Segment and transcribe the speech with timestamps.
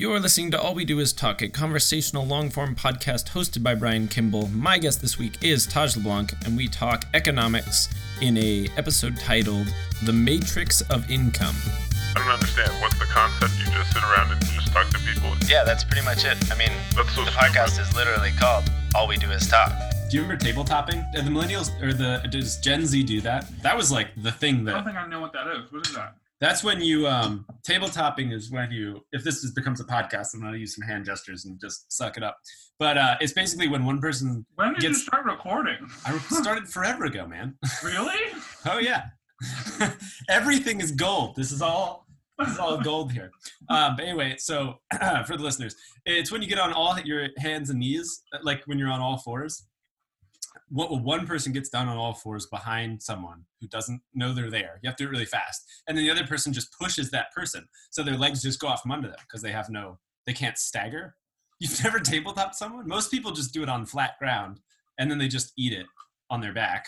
[0.00, 3.62] You are listening to All We Do Is Talk, a conversational long form podcast hosted
[3.62, 4.48] by Brian Kimball.
[4.48, 7.90] My guest this week is Taj LeBlanc, and we talk economics
[8.22, 9.66] in a episode titled
[10.04, 11.54] The Matrix of Income.
[12.16, 12.72] I don't understand.
[12.80, 13.52] What's the concept?
[13.58, 15.34] You just sit around and just talk to people?
[15.46, 16.50] Yeah, that's pretty much it.
[16.50, 17.34] I mean, That's so the stupid.
[17.52, 18.64] podcast is literally called
[18.94, 19.70] All We Do Is Talk.
[20.08, 21.00] Do you remember table topping?
[21.14, 23.46] Uh, The millennials or the does Gen Z do that?
[23.62, 24.70] That was like the thing that.
[24.76, 25.70] I don't think I know what that is.
[25.70, 26.14] What is that?
[26.40, 30.34] That's when you um table topping is when you if this is, becomes a podcast,
[30.34, 32.38] I'm gonna use some hand gestures and just suck it up.
[32.78, 35.78] But uh it's basically when one person When did you start recording?
[36.06, 37.56] I started forever ago, man.
[37.84, 38.18] Really?
[38.66, 39.04] Oh yeah.
[40.28, 41.34] Everything is gold.
[41.34, 42.06] This is all
[42.38, 43.30] this is all gold here.
[43.68, 44.80] Um, but anyway, so
[45.26, 45.74] for the listeners,
[46.06, 49.18] it's when you get on all your hands and knees, like when you're on all
[49.18, 49.66] fours.
[50.68, 54.78] What one person gets down on all fours behind someone who doesn't know they're there.
[54.82, 57.32] You have to do it really fast, and then the other person just pushes that
[57.32, 60.32] person, so their legs just go off from under them because they have no, they
[60.32, 61.16] can't stagger.
[61.58, 62.86] You've never tabletop someone.
[62.88, 64.60] Most people just do it on flat ground,
[64.98, 65.86] and then they just eat it
[66.30, 66.86] on their back.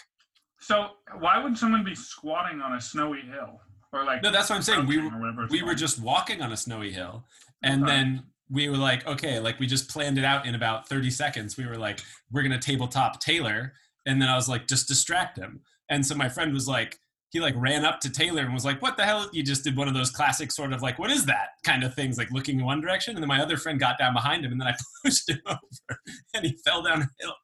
[0.60, 3.60] So why would someone be squatting on a snowy hill
[3.92, 4.22] or like?
[4.22, 4.86] No, that's what I'm saying.
[4.86, 7.24] We crouching or whatever it's we were just walking on a snowy hill
[7.64, 7.92] and Okay.
[7.92, 11.56] then we were like okay like we just planned it out in about 30 seconds.
[11.56, 12.00] We were like
[12.30, 13.72] we're gonna tabletop taylor.
[14.04, 15.60] And then i was like just distract him.
[15.88, 16.98] And so my friend was like
[17.30, 19.30] he like ran up to taylor and was like what the hell?
[19.32, 21.48] You just did one of those classic sort of like what is that?
[21.64, 23.14] kind of things like looking in one direction.
[23.14, 26.00] And then my other friend got down behind him and then i pushed him over
[26.34, 27.34] and he fell down a hill.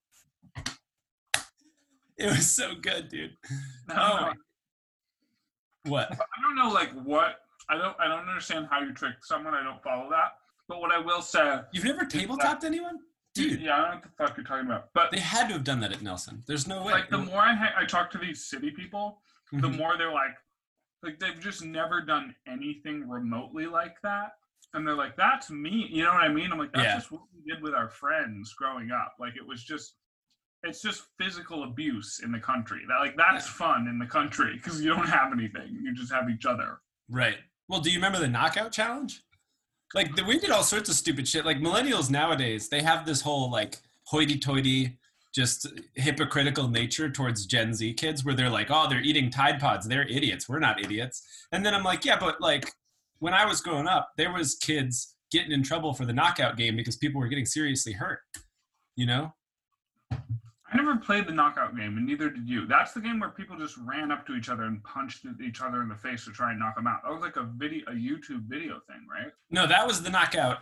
[2.18, 3.30] It was so good dude.
[3.88, 4.16] No, oh.
[4.20, 4.32] No,
[5.84, 6.10] what?
[6.12, 7.36] I don't know like what
[7.70, 9.54] I don't I don't understand how you trick someone.
[9.54, 10.32] I don't follow that.
[10.68, 12.98] But what I will say, you've never tabletopped anyone
[13.34, 14.88] dude yeah, I don't know what the fuck you're talking about.
[14.94, 16.42] But They had to have done that at Nelson.
[16.46, 16.92] There's no way.
[16.92, 19.76] like the more I ha- I talk to these city people, the Mhm.
[19.76, 20.34] more they're like,
[21.02, 24.32] like they've just never done anything remotely like that.
[24.74, 25.86] And they're like, that's me.
[25.90, 26.50] You know what I mean?
[26.52, 26.94] I'm like, that's Yeah.
[26.96, 29.14] just what we did with our friends growing up.
[29.20, 29.94] Like it was just,
[30.64, 32.80] it's just physical abuse in the country.
[32.88, 35.78] That like that's fun in the country because you don't have anything.
[35.80, 36.80] You just have each other.
[37.08, 37.38] right.
[37.68, 39.22] Well, do you remember the knockout challenge?
[39.94, 41.44] Like the, we did all sorts of stupid shit.
[41.44, 44.98] Like millennials nowadays, they have this whole like hoity-toity,
[45.34, 49.88] just hypocritical nature towards Gen Z kids, where they're like, "Oh, they're eating Tide Pods.
[49.88, 50.48] They're idiots.
[50.48, 51.22] We're not idiots."
[51.52, 52.72] And then I'm like, "Yeah, but like
[53.18, 56.76] when I was growing up, there was kids getting in trouble for the knockout game
[56.76, 58.20] because people were getting seriously hurt.
[58.96, 59.34] You know?
[60.70, 62.66] I never played the knockout game, and neither did you.
[62.66, 65.80] That's the game where people just ran up to each other and punched each other
[65.80, 67.02] in the face to try and knock them out.
[67.04, 69.32] That was like a video, a YouTube video thing, right?
[69.50, 70.58] No, that was the knockout.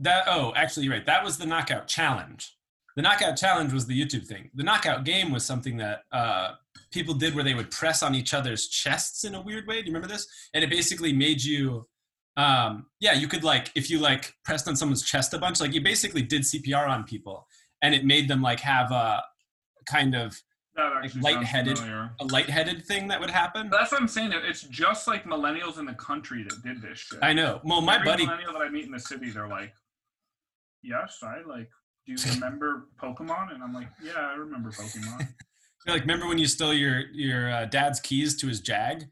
[0.00, 1.04] That oh, actually, you're right.
[1.04, 2.56] That was the knockout challenge.
[2.96, 4.50] The knockout challenge was the YouTube thing.
[4.54, 6.52] The knockout game was something that uh,
[6.90, 9.82] people did where they would press on each other's chests in a weird way.
[9.82, 10.26] Do you remember this?
[10.54, 11.86] And it basically made you,
[12.36, 15.74] um, yeah, you could like if you like pressed on someone's chest a bunch, like
[15.74, 17.46] you basically did CPR on people,
[17.82, 19.22] and it made them like have a
[19.86, 20.40] kind of
[20.76, 21.78] sounds lightheaded.
[21.78, 23.70] a lightheaded thing that would happen.
[23.70, 24.32] That's what I'm saying.
[24.34, 27.18] It's just like millennials in the country that did this shit.
[27.22, 27.60] I know.
[27.64, 29.72] Well, my Every buddy, millennial that I meet in the city, they're like,
[30.82, 31.70] "Yes, I like.
[32.06, 35.28] Do you remember Pokemon?" And I'm like, "Yeah, I remember Pokemon."
[35.86, 39.04] Like, remember when you stole your your uh, dad's keys to his Jag,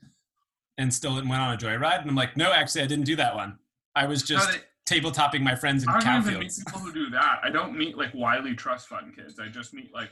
[0.78, 2.00] and stole it and went on a joyride?
[2.00, 3.58] And I'm like, no, actually, I didn't do that one.
[3.94, 6.80] I was just No, they- table topping my friends in I don't even meet people
[6.80, 7.40] who do that.
[7.44, 9.38] I don't meet like Wiley Trust Fund kids.
[9.38, 10.08] I just meet like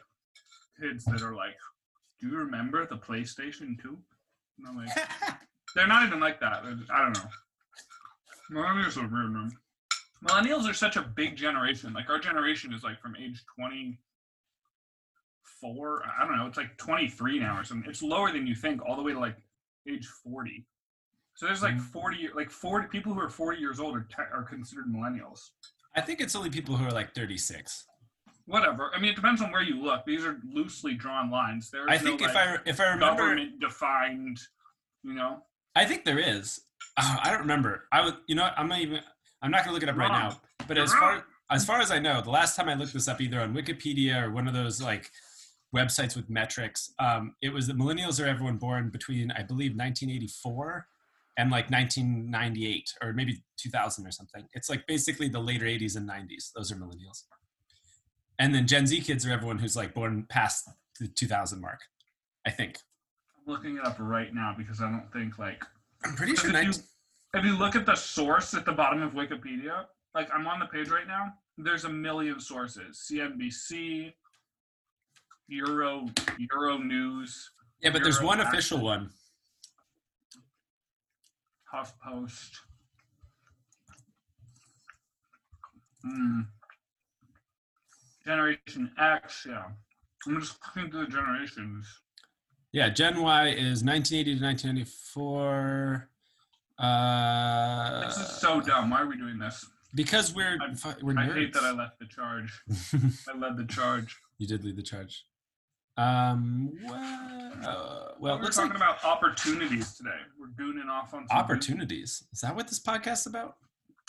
[0.80, 1.56] kids that are like,
[2.20, 3.98] "Do you remember the PlayStation 2?
[4.58, 4.90] And I'm like,
[5.74, 6.64] they're not even like that.
[6.64, 7.28] Just- I don't know.
[8.52, 9.50] Millennials are weird, man.
[10.24, 11.92] Millennials are such a big generation.
[11.92, 16.02] Like our generation is like from age 24.
[16.20, 16.46] I don't know.
[16.46, 17.88] It's like 23 now or something.
[17.88, 19.36] It's lower than you think, all the way to like
[19.88, 20.66] age 40.
[21.36, 21.80] So there's like Mhm.
[21.92, 25.52] 40, like 40 people who are 40 years old are, te- are considered millennials.
[25.96, 27.86] I think it's only people who are like 36.
[28.50, 28.90] Whatever.
[28.94, 30.04] I mean, it depends on where you look.
[30.04, 31.70] These are loosely drawn lines.
[31.70, 34.40] There is I think no, if like, I if I remember, government defined,
[35.04, 35.42] you know.
[35.76, 36.62] I think there is.
[36.98, 37.84] Oh, I don't remember.
[37.92, 38.16] I would.
[38.26, 38.54] You know what?
[38.56, 39.00] I'm not even.
[39.40, 40.40] I'm not gonna look it up right now.
[40.66, 41.22] But You're as far wrong.
[41.50, 44.24] as far as I know, the last time I looked this up, either on Wikipedia
[44.24, 45.10] or one of those like
[45.74, 50.86] websites with metrics, um, it was that millennials are everyone born between I believe 1984
[51.38, 54.48] and like 1998 or maybe 2000 or something.
[54.54, 56.50] It's like basically the later 80s and 90s.
[56.54, 57.22] Those are millennials.
[58.40, 61.80] And then Gen Z kids are everyone who's like born past the 2000 mark.
[62.46, 62.78] I think.
[63.36, 65.62] I'm looking it up right now because I don't think like
[66.04, 66.48] I'm pretty sure.
[66.48, 69.84] If, 19- you, if you look at the source at the bottom of Wikipedia,
[70.14, 74.14] like I'm on the page right now, there's a million sources: CNBC,
[75.48, 76.06] Euro,
[76.38, 77.50] Euro News,
[77.82, 78.54] yeah, but there's one Action.
[78.54, 79.10] official one.
[81.74, 82.50] HuffPost.
[86.06, 86.46] Mm.
[88.24, 89.64] Generation X, yeah.
[90.26, 91.86] I'm just looking through the generations.
[92.72, 96.08] Yeah, Gen Y is 1980 to 1994.
[96.78, 98.90] Uh, This is so dumb.
[98.90, 99.64] Why are we doing this?
[99.92, 102.62] because we're I- we're I hate that I left the charge.
[103.28, 104.16] I led the charge.
[104.38, 105.24] you did lead the charge.
[105.96, 106.70] Um.
[106.84, 110.10] Well, uh, well, we're talking like about opportunities today.
[110.38, 112.22] We're gooning off on opportunities.
[112.32, 113.56] Is that what this podcast's about?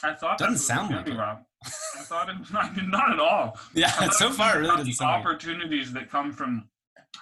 [0.04, 1.18] I thought Doesn't sound like it.
[1.18, 1.40] Rob.
[1.64, 3.58] I thought it not, not at all.
[3.74, 5.12] Yeah, so it far really doesn't the sound.
[5.12, 6.68] Like opportunities that come from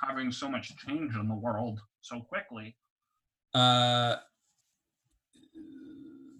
[0.02, 2.76] having so much change in the world so quickly.
[3.54, 4.16] Uh,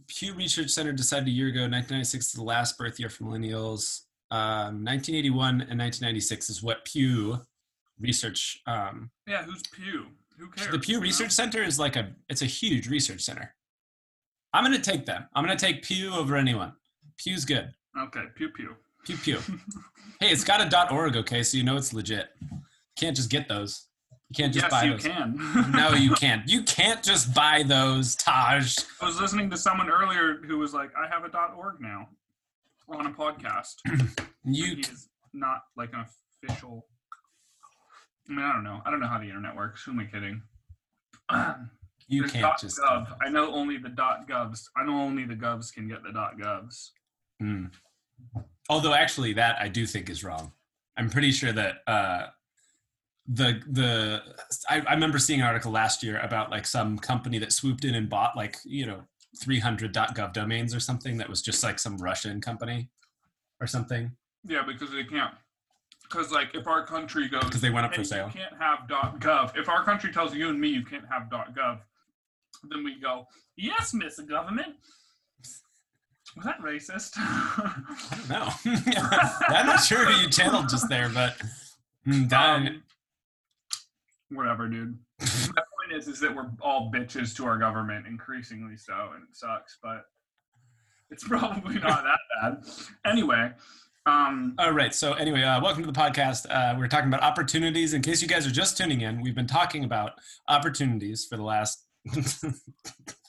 [0.08, 4.02] Pew Research Center decided a year ago, 1996 is the last birth year for millennials.
[4.32, 7.40] Um, 1981 and 1996 is what Pew
[8.00, 8.62] Research.
[8.66, 10.08] Um, Yeah, who's Pew?
[10.38, 10.72] Who cares?
[10.72, 11.00] the Pew?
[11.00, 13.54] Research Center is like a it's a huge research center.
[14.54, 15.26] I'm gonna take them.
[15.34, 16.74] I'm gonna take Pew over anyone.
[17.18, 17.72] Pew's good.
[17.98, 18.76] Okay, Pew Pew.
[19.06, 19.40] Pew Pew.
[20.20, 21.16] hey, it's got a .org.
[21.18, 22.30] Okay, so you know it's legit.
[22.42, 22.58] You
[22.98, 23.88] Can't just get those.
[24.30, 25.04] You can't just yes, buy you those.
[25.04, 25.72] can.
[25.76, 26.48] no, you can't.
[26.48, 28.78] You can't just buy those, Taj.
[29.02, 32.08] I was listening to someone earlier who was like, "I have a .org now,"
[32.88, 33.76] on a podcast.
[34.46, 36.06] You is not like an
[36.44, 36.88] official.
[38.30, 38.82] I mean, I don't know.
[38.86, 39.84] I don't know how the internet works.
[39.84, 40.42] Who am I kidding?
[42.10, 42.80] you There's can't just.
[42.80, 43.08] gov.
[43.26, 44.66] I know only the dot govs.
[44.76, 46.90] I know only the govs can get the dot govs.
[47.42, 47.72] Mm.
[48.68, 50.52] Although actually, that I do think is wrong.
[50.98, 52.28] I'm pretty sure that uh,
[53.28, 54.24] the the
[54.70, 57.96] I, I remember seeing an article last year about like some company that swooped in
[57.96, 59.02] and bought like you know
[59.42, 62.90] 300 .gov domains or something that was just like some Russian company
[63.62, 64.12] or something
[64.46, 65.34] Yeah, because they can't.
[66.04, 68.32] Because like, if our country goes, because they went up hey, for sale.
[68.34, 68.80] you can't have
[69.20, 69.56] .gov.
[69.56, 71.80] If our country tells you and me you can't have .gov,
[72.70, 73.26] then we go,
[73.56, 74.76] yes, Miss Government.
[76.36, 77.14] Was that racist?
[77.18, 78.50] I don't know.
[79.48, 81.36] I'm not sure who you channeled just there, but
[82.08, 82.84] mm, that- Um,
[84.30, 84.98] whatever, dude.
[85.20, 85.26] My
[85.62, 89.80] point is, is that we're all bitches to our government, increasingly so, and it sucks.
[89.82, 90.06] But
[91.10, 92.64] it's probably not that bad.
[93.12, 93.52] Anyway,
[94.06, 94.94] um, All right.
[94.94, 96.46] So anyway, uh, welcome to the podcast.
[96.50, 97.94] Uh, we're talking about opportunities.
[97.94, 100.14] In case you guys are just tuning in, we've been talking about
[100.48, 101.86] opportunities for the last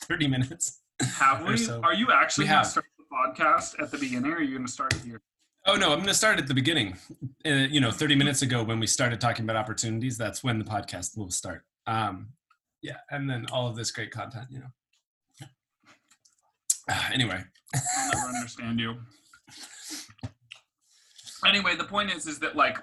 [0.04, 0.80] 30 minutes.
[1.02, 1.56] have we?
[1.56, 1.80] so.
[1.82, 4.66] Are you actually going to start the podcast at the beginning, or are you going
[4.66, 5.20] to start it here?
[5.66, 6.96] Oh no, I'm going to start at the beginning.
[7.44, 10.64] Uh, you know, 30 minutes ago when we started talking about opportunities, that's when the
[10.64, 11.64] podcast will start.
[11.86, 12.28] Um,
[12.82, 14.46] yeah, and then all of this great content.
[14.50, 15.46] You know.
[16.88, 17.42] Uh, anyway,
[17.74, 18.96] I'll never understand you.
[21.46, 22.78] Anyway, the point is, is that like,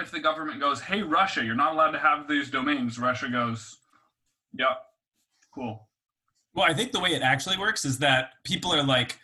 [0.00, 3.76] if the government goes, "Hey, Russia, you're not allowed to have these domains," Russia goes,
[4.54, 4.82] "Yep,
[5.54, 5.88] cool."
[6.54, 9.18] Well, I think the way it actually works is that people are like,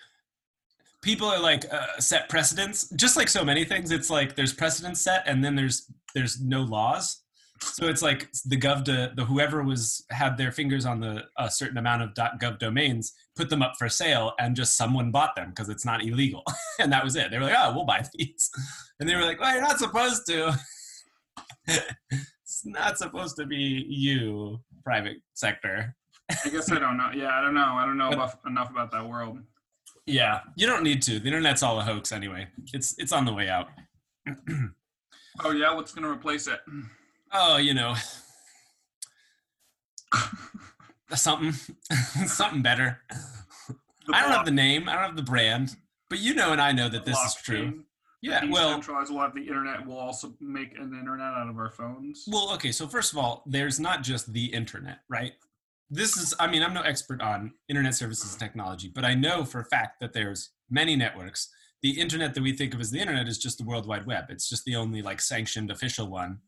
[1.02, 2.88] people are like uh, set precedents.
[2.90, 6.62] Just like so many things, it's like there's precedents set, and then there's there's no
[6.62, 7.22] laws.
[7.62, 11.50] So it's like the gov to the whoever was had their fingers on the a
[11.50, 15.50] certain amount of .gov domains put them up for sale, and just someone bought them
[15.50, 16.42] because it's not illegal,
[16.78, 17.30] and that was it.
[17.30, 18.50] They were like, oh, we'll buy these,
[19.00, 20.58] and they were like, well, you're not supposed to.
[21.66, 25.96] it's not supposed to be you, private sector.
[26.30, 27.10] I guess I don't know.
[27.14, 27.74] Yeah, I don't know.
[27.74, 29.38] I don't know about, enough about that world.
[30.06, 31.18] Yeah, you don't need to.
[31.18, 32.48] The internet's all a hoax anyway.
[32.72, 33.69] It's it's on the way out.
[35.43, 36.60] Oh yeah, what's gonna replace it?
[37.32, 37.96] Oh, you know,
[41.14, 41.52] something,
[42.26, 43.00] something better.
[44.12, 44.88] I don't have the name.
[44.88, 45.76] I don't have the brand,
[46.08, 47.82] but you know, and I know that this is true.
[48.22, 48.44] Yeah.
[48.48, 49.10] Well, Decentralized.
[49.10, 49.84] We'll have the internet.
[49.86, 52.24] We'll also make an internet out of our phones.
[52.26, 52.72] well, okay.
[52.72, 55.32] So first of all, there's not just the internet, right?
[55.94, 56.34] This is.
[56.41, 59.65] I mean, I'm no expert on internet services and technology, but I know for a
[59.65, 61.48] fact that there's many networks.
[61.82, 64.24] The internet that we think of as the internet is just the World Wide Web.
[64.29, 66.41] It's just the only like sanctioned official one.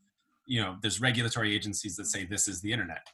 [0.46, 3.06] You know, there's regulatory agencies that say this is the internet,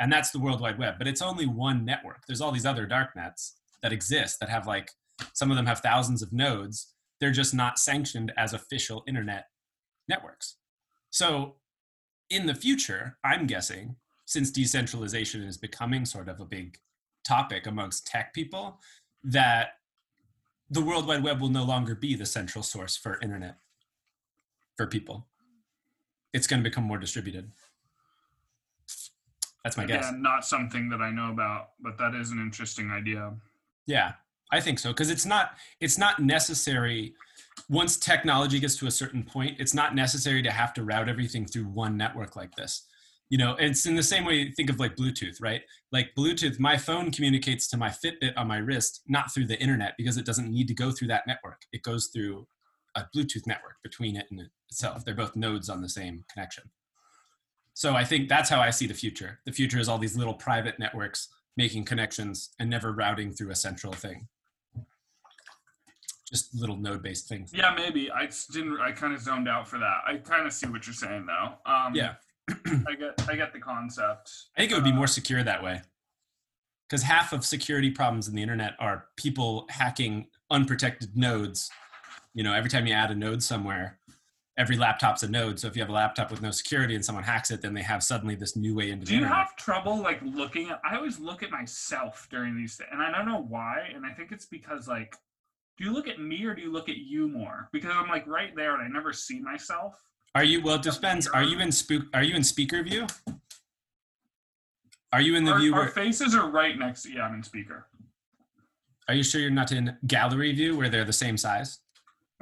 [0.00, 0.94] and that's the World Wide Web.
[0.96, 2.22] But it's only one network.
[2.26, 4.90] There's all these other dark nets that exist that have like
[5.34, 6.94] some of them have thousands of nodes.
[7.20, 9.48] They're just not sanctioned as official internet
[10.08, 10.56] networks.
[11.10, 11.56] So,
[12.30, 16.78] in the future, I'm guessing since decentralization is becoming sort of a big
[17.26, 18.80] topic amongst tech people,
[19.22, 19.78] that
[20.70, 23.58] the World Wide Web will no longer be the central source for internet
[24.76, 25.26] for people.
[26.32, 27.50] It's going to become more distributed.
[29.62, 30.08] That's my guess.
[30.08, 33.32] Again, not something that I know about, but that is an interesting idea.
[33.86, 34.12] Yeah,
[34.52, 37.14] I think so because it's not it's not necessary
[37.68, 41.46] once technology gets to a certain point, it's not necessary to have to route everything
[41.46, 42.82] through one network like this.
[43.30, 45.62] You know it's in the same way you think of like bluetooth right
[45.92, 49.94] like bluetooth my phone communicates to my fitbit on my wrist not through the internet
[49.96, 52.46] because it doesn't need to go through that network it goes through
[52.96, 56.64] a bluetooth network between it and itself they're both nodes on the same connection
[57.72, 60.34] so i think that's how i see the future the future is all these little
[60.34, 64.28] private networks making connections and never routing through a central thing
[66.30, 68.10] just little node based things Yeah, maybe.
[68.10, 68.80] I just didn't.
[68.80, 69.98] I kind of zoned out for that.
[70.06, 71.52] I kind of see what you're saying though.
[71.70, 72.14] Um, yeah
[72.48, 73.28] I get.
[73.28, 74.30] I get the concept.
[74.56, 75.82] I think it would be Uh, more secure that way.
[76.88, 81.70] Because half of security problems in the internet are people hacking unprotected nodes.
[82.34, 83.98] You know, every time you add a node somewhere,
[84.58, 85.58] every laptop's a node.
[85.58, 87.82] So if you have a laptop with no security and someone hacks it, then they
[87.82, 89.36] have suddenly this new way into Do you internet.
[89.38, 90.80] have trouble like looking at?
[90.84, 93.90] I always look at myself during these, and I don't know why.
[93.94, 95.16] And I think it's because like,
[95.78, 97.68] do you look at me or do you look at you more?
[97.72, 99.94] Because I'm like right there, and I never see myself.
[100.34, 100.76] Are you well?
[100.76, 101.26] It depends.
[101.28, 102.04] Are you in spook?
[102.12, 103.06] Are you in speaker view?
[105.12, 105.74] Are you in the Our, view?
[105.74, 107.12] our Where, faces are right next to.
[107.12, 107.86] Yeah, I'm in speaker.
[109.08, 111.78] are you sure you're not in gallery view where they're the same size?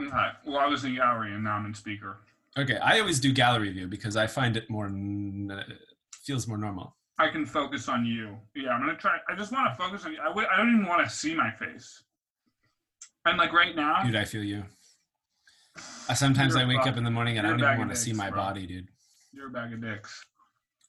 [0.00, 0.28] Okay.
[0.46, 2.20] Well, I was in gallery and now I'm in speaker.
[2.56, 5.52] Okay, I always do gallery view because I find it more n-
[6.22, 6.96] feels more normal.
[7.18, 8.38] I can focus on you.
[8.54, 9.18] Yeah, I'm gonna try.
[9.28, 10.18] I just want to focus on you.
[10.20, 12.02] I w- I don't even want to see my face.
[13.26, 14.64] And like right now, Dude, I feel you.
[15.76, 17.90] Uh, Sometimes You're I wake up in the morning and I You're don't even want
[17.90, 18.40] to see my bro.
[18.40, 18.88] body, dude.
[19.32, 20.24] you're a bag of dicks.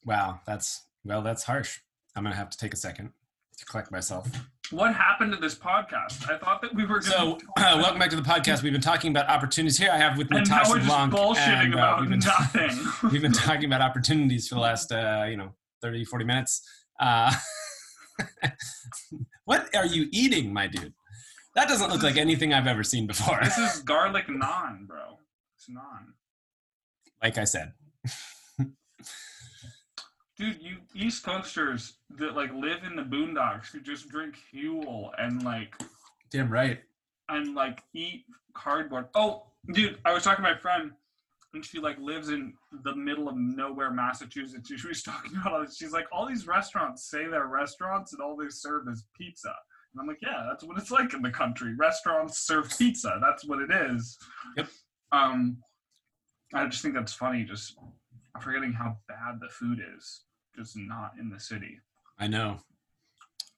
[0.06, 1.80] Wow, that's well, that's harsh.
[2.16, 3.12] I'm gonna have to take a second
[3.58, 4.28] to collect myself.
[4.72, 6.30] What happened to this podcast?
[6.30, 8.64] I thought that we were So, uh, welcome back to the podcast.
[8.64, 9.78] We've been talking about opportunities.
[9.78, 12.78] Here I have with and Natasha Blanc, bullshitting and uh, about we've been nothing.
[13.12, 16.62] we've been talking about opportunities for the last uh, you know 30 40 minutes
[17.00, 17.34] uh,
[19.46, 20.94] what are you eating my dude
[21.56, 25.18] that doesn't look like anything i've ever seen before this is garlic naan, bro.
[25.56, 26.14] It's naan.
[27.22, 27.74] like i said
[30.36, 35.44] Dude, you East Coasters that like live in the boondocks who just drink Huel and
[35.44, 35.76] like
[36.32, 36.80] damn right
[37.30, 39.08] and like eat cardboard.
[39.16, 39.44] Oh,
[39.74, 40.92] dude, I was talking to my friend,
[41.54, 44.72] and she like lives in the middle of nowhere, Massachusetts.
[44.76, 45.78] She was talking about all this.
[45.78, 49.54] She's like, all these restaurants say they're restaurants, and all they serve is pizza.
[49.94, 51.76] And I'm like, yeah, that's what it's like in the country.
[51.76, 53.20] Restaurants serve pizza.
[53.22, 54.18] That's what it is.
[54.58, 54.68] Yep.
[55.12, 55.58] Um,
[56.54, 57.44] I just think that's funny.
[57.44, 57.78] Just
[58.42, 60.22] forgetting how bad the food is.
[60.56, 61.80] Just not in the city.
[62.20, 62.60] i know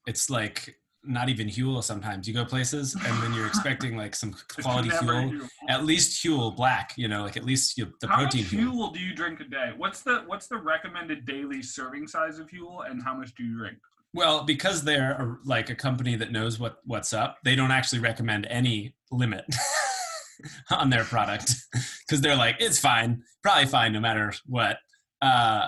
[0.08, 4.34] it's like not even huel sometimes you go places and then you're expecting like some
[4.62, 5.50] quality huel Huel.
[5.70, 8.66] at least huel black you know like at least you, the how protein How much
[8.66, 9.72] huel fuel do you drink a day?
[9.78, 13.58] What's the what's the recommended daily serving size of Huel, and how much do you
[13.58, 13.78] drink?
[14.16, 18.00] Well, because they're a, like a company that knows what what's up, they don't actually
[18.00, 19.44] recommend any limit
[20.72, 21.54] on their product
[22.08, 24.78] because they're like it's fine, probably fine no matter what.
[25.22, 25.68] Uh,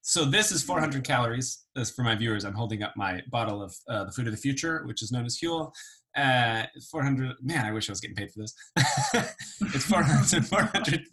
[0.00, 1.64] so this is 400 calories.
[1.76, 2.44] This for my viewers.
[2.44, 5.24] I'm holding up my bottle of uh, the Food of the Future, which is known
[5.24, 5.70] as Huel.
[6.16, 7.36] Uh, 400.
[7.42, 8.54] Man, I wish I was getting paid for this.
[9.72, 10.44] it's 400.
[10.46, 11.06] 400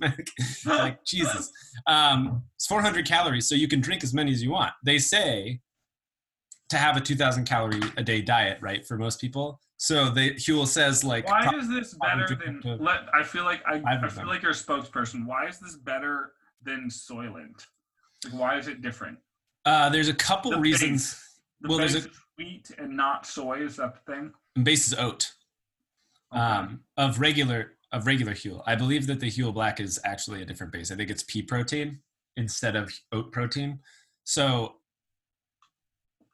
[0.65, 1.51] like Jesus.
[1.85, 4.73] Um, it's 400 calories, so you can drink as many as you want.
[4.83, 5.61] They say
[6.69, 9.59] to have a 2,000 calorie a day diet, right, for most people.
[9.77, 12.61] So they Huel says like Why is this better than?
[12.79, 15.25] Let I feel like I, I feel like you're a spokesperson.
[15.25, 16.33] Why is this better
[16.63, 17.65] than Soylent?
[18.25, 19.17] Like, why is it different?
[19.65, 21.21] uh, there's a couple The reasons.
[21.61, 23.59] The Well, there's a- wheat and not soy.
[23.63, 24.31] Is that the thing?
[24.55, 25.31] And Base is oat
[26.33, 26.41] Okay.
[26.41, 28.61] um, of regular of regular Huel.
[28.67, 30.91] I believe that the Huel Black is actually a different base.
[30.91, 31.99] I think it's pea protein
[32.37, 33.79] instead of oat protein.
[34.25, 34.75] So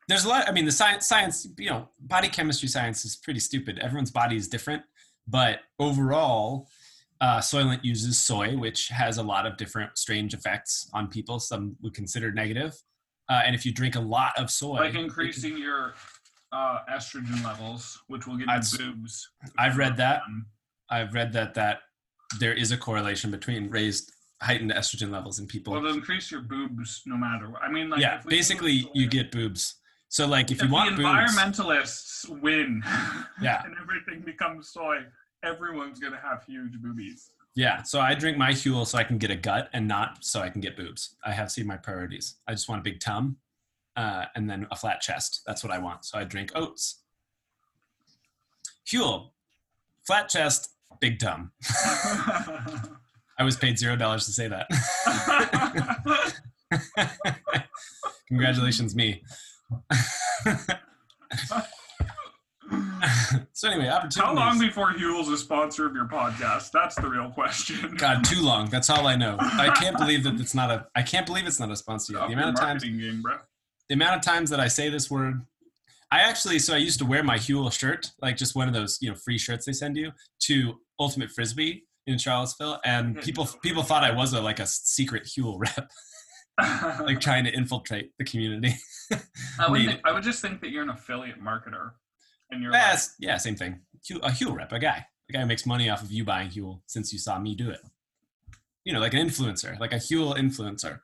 [0.08, 0.48] there's a lot.
[0.48, 3.80] I mean, the science, science, you know, body chemistry science is pretty stupid.
[3.80, 4.84] Everyone's body is different,
[5.28, 6.68] but overall,
[7.22, 11.40] uh, Soylent uses soy, which has a lot of different strange effects on people.
[11.40, 12.74] Some would consider negative.
[13.30, 15.96] Uh, and if you drink a lot of soy, like it can- increasing your
[16.52, 19.30] uh, estrogen levels, which will give That's- you boobs.
[19.58, 20.22] I've read that.
[20.90, 21.80] I've read that that
[22.40, 25.74] there is a correlation between raised heightened estrogen levels in people.
[25.74, 27.64] Well, it'll increase your boobs no matter what.
[27.64, 29.76] I mean, like yeah, basically you get boobs.
[30.16, 32.82] So like if if you want the boobs, environmentalists win,
[33.42, 33.62] Yeah.
[33.66, 35.00] and everything becomes soy,
[35.44, 37.32] everyone's gonna have huge boobies.
[37.54, 37.84] yeah.
[37.84, 40.48] So I drink my Huel so I can get a gut and not so I
[40.50, 41.18] can get boobs.
[41.26, 42.36] I have seen my priorities.
[42.48, 43.36] I just want a big tum,
[43.98, 45.42] uh, and then a flat chest.
[45.46, 46.06] That's what I want.
[46.06, 47.02] So I drink oats.
[48.88, 49.32] Huel,
[50.08, 50.70] flat chest,
[51.02, 51.52] big tum.
[53.38, 54.68] I was paid zero dollars to say that.
[58.30, 59.22] Congratulations, me.
[63.54, 66.72] so anyway, How long before Huel's a sponsor of your podcast?
[66.72, 67.96] That's the real question.
[67.98, 68.70] God, too long.
[68.70, 69.38] That's all I know.
[69.40, 70.88] I can't believe that it's not a.
[70.96, 72.28] I can't believe it's not a sponsor yet.
[72.28, 73.24] The amount of times, game,
[73.90, 75.42] the amount of times that I say this word.
[76.12, 79.00] I actually, so I used to wear my Huel shirt, like just one of those,
[79.02, 83.84] you know, free shirts they send you to Ultimate Frisbee in Charlottesville, and people people
[83.84, 85.90] thought I was a like a secret Huel rep,
[87.06, 88.76] like trying to infiltrate the community.
[89.60, 90.02] I would, think.
[90.06, 91.92] I would just think that you're an affiliate marketer,
[92.52, 93.82] and you're like, yeah, same thing.
[94.24, 96.82] A Huel rep, a guy, a guy who makes money off of you buying Huel
[96.86, 97.82] since you saw me do it.
[98.84, 101.00] You know, like an influencer, like a Huel influencer.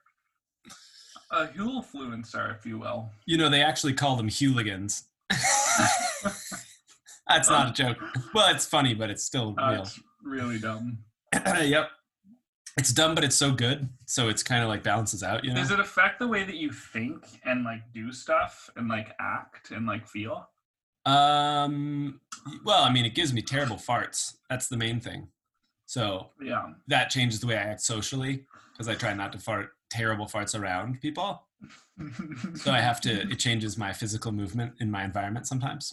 [1.32, 3.10] a Huel influencer, if you will.
[3.26, 5.04] You know, they actually call them hooligans.
[7.28, 7.98] That's not a joke.
[8.34, 9.82] Well, it's funny, but it's still Uh, real.
[9.82, 10.98] it's really dumb.
[11.62, 11.90] yep.
[12.78, 13.88] It's dumb, but it's so good.
[14.06, 15.56] So it's kind of like balances out, you know?
[15.60, 19.70] Does it affect the way that you think and like do stuff and like act
[19.70, 20.48] and like feel?
[21.04, 22.20] Um,
[22.64, 24.34] well, I mean, it gives me terrible farts.
[24.48, 25.28] That's the main thing.
[25.86, 26.72] So Yeah.
[26.88, 30.58] that changes the way I act socially because I try not to fart terrible farts
[30.58, 31.42] around people.
[32.54, 33.30] So I have to.
[33.30, 35.92] It changes my physical movement in my environment sometimes.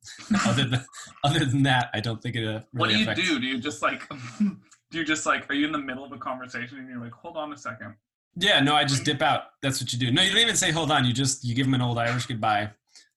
[0.46, 0.84] other than
[1.24, 3.28] other than that, I don't think it uh, really what do you affects.
[3.28, 3.38] do?
[3.40, 4.02] Do you just like
[4.90, 7.12] do you just like are you in the middle of a conversation and you're like,
[7.12, 7.94] hold on a second.
[8.36, 9.42] Yeah, no, I just dip out.
[9.62, 10.10] That's what you do.
[10.10, 11.04] No, you don't even say hold on.
[11.04, 12.70] You just you give them an old Irish goodbye,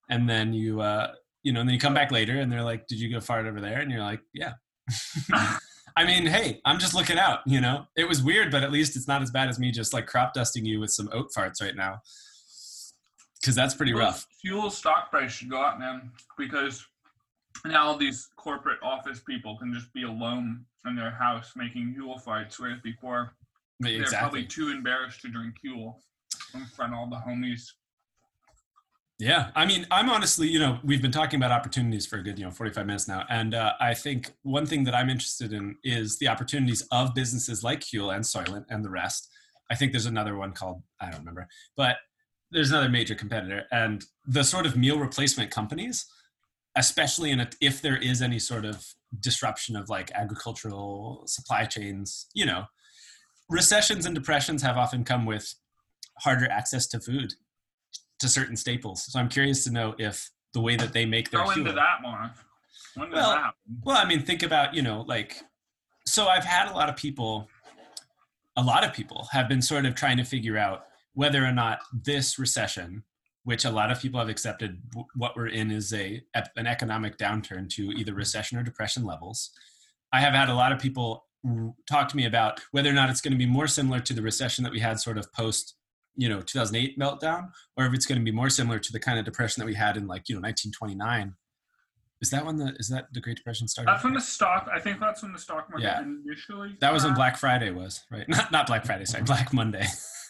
[0.10, 1.12] and then you uh
[1.44, 3.46] you know, and then you come back later, and they're like, "Did you go fart
[3.46, 4.54] over there?" And you're like, "Yeah."
[5.96, 7.40] I mean, hey, I'm just looking out.
[7.46, 9.94] You know, it was weird, but at least it's not as bad as me just
[9.94, 12.00] like crop dusting you with some oat farts right now,
[13.40, 14.26] because that's pretty rough.
[14.44, 16.84] Huel stock price should go up, man, because
[17.66, 22.22] now all these corporate office people can just be alone in their house making Huel
[22.22, 23.34] fights, whereas before
[23.80, 25.96] they're probably too embarrassed to drink Huel
[26.54, 27.72] in front of all the homies.
[29.20, 32.38] Yeah, I mean, I'm honestly, you know, we've been talking about opportunities for a good,
[32.38, 35.78] you know, 45 minutes now, and uh, I think one thing that I'm interested in
[35.84, 39.30] is the opportunities of businesses like Huel and Soylent and the rest.
[39.70, 41.98] I think there's another one called I don't remember, but
[42.52, 46.06] there's another major competitor, and the sort of meal replacement companies,
[46.76, 48.86] especially in a, if there is any sort of
[49.20, 52.66] disruption of like agricultural supply chains, you know,
[53.50, 55.54] recessions and depressions have often come with
[56.20, 57.34] harder access to food
[58.20, 59.06] to certain staples.
[59.12, 61.76] So I'm curious to know if the way that they make their Go into Huel-
[61.76, 62.32] that more.
[62.96, 65.42] When Well, that well, I mean, think about, you know, like,
[66.06, 67.48] so I've had a lot of people,
[68.56, 71.80] a lot of people have been sort of trying to figure out whether or not
[71.92, 73.04] this recession,
[73.44, 74.82] which a lot of people have accepted
[75.16, 76.22] what we're in is a
[76.56, 79.52] an economic downturn to either recession or depression levels.
[80.12, 81.26] I have had a lot of people
[81.90, 84.22] talk to me about whether or not it's going to be more similar to the
[84.22, 85.76] recession that we had sort of post,
[86.16, 89.20] you know, 2008 meltdown, or if it's going to be more similar to the kind
[89.20, 91.34] of depression that we had in like, you know, 1929.
[92.22, 93.92] Is that when the is that the Great Depression started?
[93.92, 94.70] That's when the stock.
[94.74, 96.02] I think that's when the stock market Yeah.
[96.02, 96.78] initially.
[96.80, 97.14] That was when.
[97.16, 98.30] Black Friday was, right?
[98.30, 99.86] Not not Black Friday, sorry, Black Monday.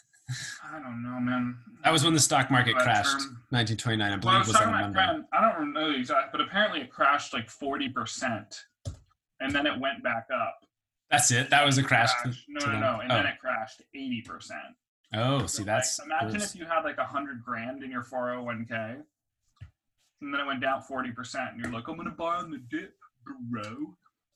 [0.63, 1.57] I don't know, man.
[1.83, 3.11] That was when the stock market crashed.
[3.11, 3.43] term.
[3.49, 5.13] 1929, I Well, I believe, was was talking on to a my Monday.
[5.13, 5.25] friend.
[5.33, 8.55] I don't know the exact, but apparently it crashed like forty percent,
[9.41, 10.59] and then it went back up.
[11.11, 11.49] That's it.
[11.49, 12.11] That was a crash.
[12.21, 13.15] Crashed- No, no, no, and oh.
[13.15, 14.61] then it crashed eighty percent.
[15.13, 18.29] oh, see, that's imagine was- if you had like a hundred grand in your four
[18.29, 18.75] hundred one k,
[20.21, 22.59] and then it went down forty percent, and you're like, I'm gonna buy on the
[22.69, 22.95] dip,
[23.51, 23.61] bro.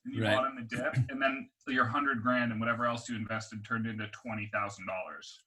[0.05, 0.35] And you Right.
[0.35, 3.87] bought on the dip, and then your hundred grand and whatever else you invested turned
[3.87, 5.39] into twenty thousand dollars.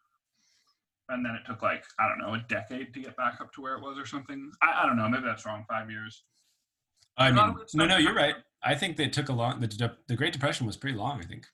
[1.11, 3.61] And then it took like I don't know a decade to get back up to
[3.61, 4.51] where it was or something.
[4.63, 5.09] I, I don't know.
[5.09, 5.65] Maybe that's wrong.
[5.69, 6.23] Five years.
[7.17, 8.35] I mean, no, no, you're right.
[8.63, 9.61] I think they took a long.
[9.61, 11.21] The, the Great Depression was pretty long.
[11.21, 11.47] I think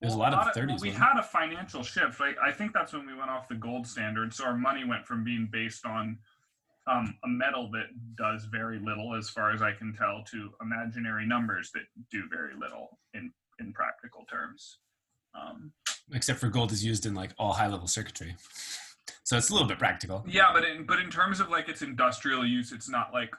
[0.00, 0.66] there's Well, a lot of the 30s.
[0.66, 0.98] well, we wasn't it?
[0.98, 2.20] had a financial shift.
[2.20, 4.32] Like I think that's when we went off the gold standard.
[4.32, 6.18] So our money went from being based on
[6.86, 11.26] um, a metal that does very little, as far as I can tell, to imaginary
[11.26, 14.78] numbers that do very little in in practical terms.
[15.34, 15.72] Um,
[16.12, 18.36] Except for gold is used in like all high level circuitry,
[19.24, 20.24] so it's a little bit practical.
[20.26, 23.34] yeah, but in but in terms of like its industrial use, it's not like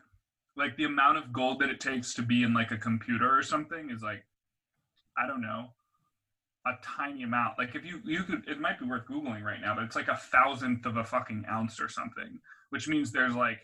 [0.55, 3.41] like the amount of gold that it takes to be in like a computer or
[3.41, 4.23] something is like
[5.17, 5.69] I don't know
[6.65, 7.57] a tiny amount.
[7.57, 10.07] Like if you you could, it might be worth googling right now, but it's like
[10.09, 13.59] a thousandth of a fucking ounce or something, which means there's like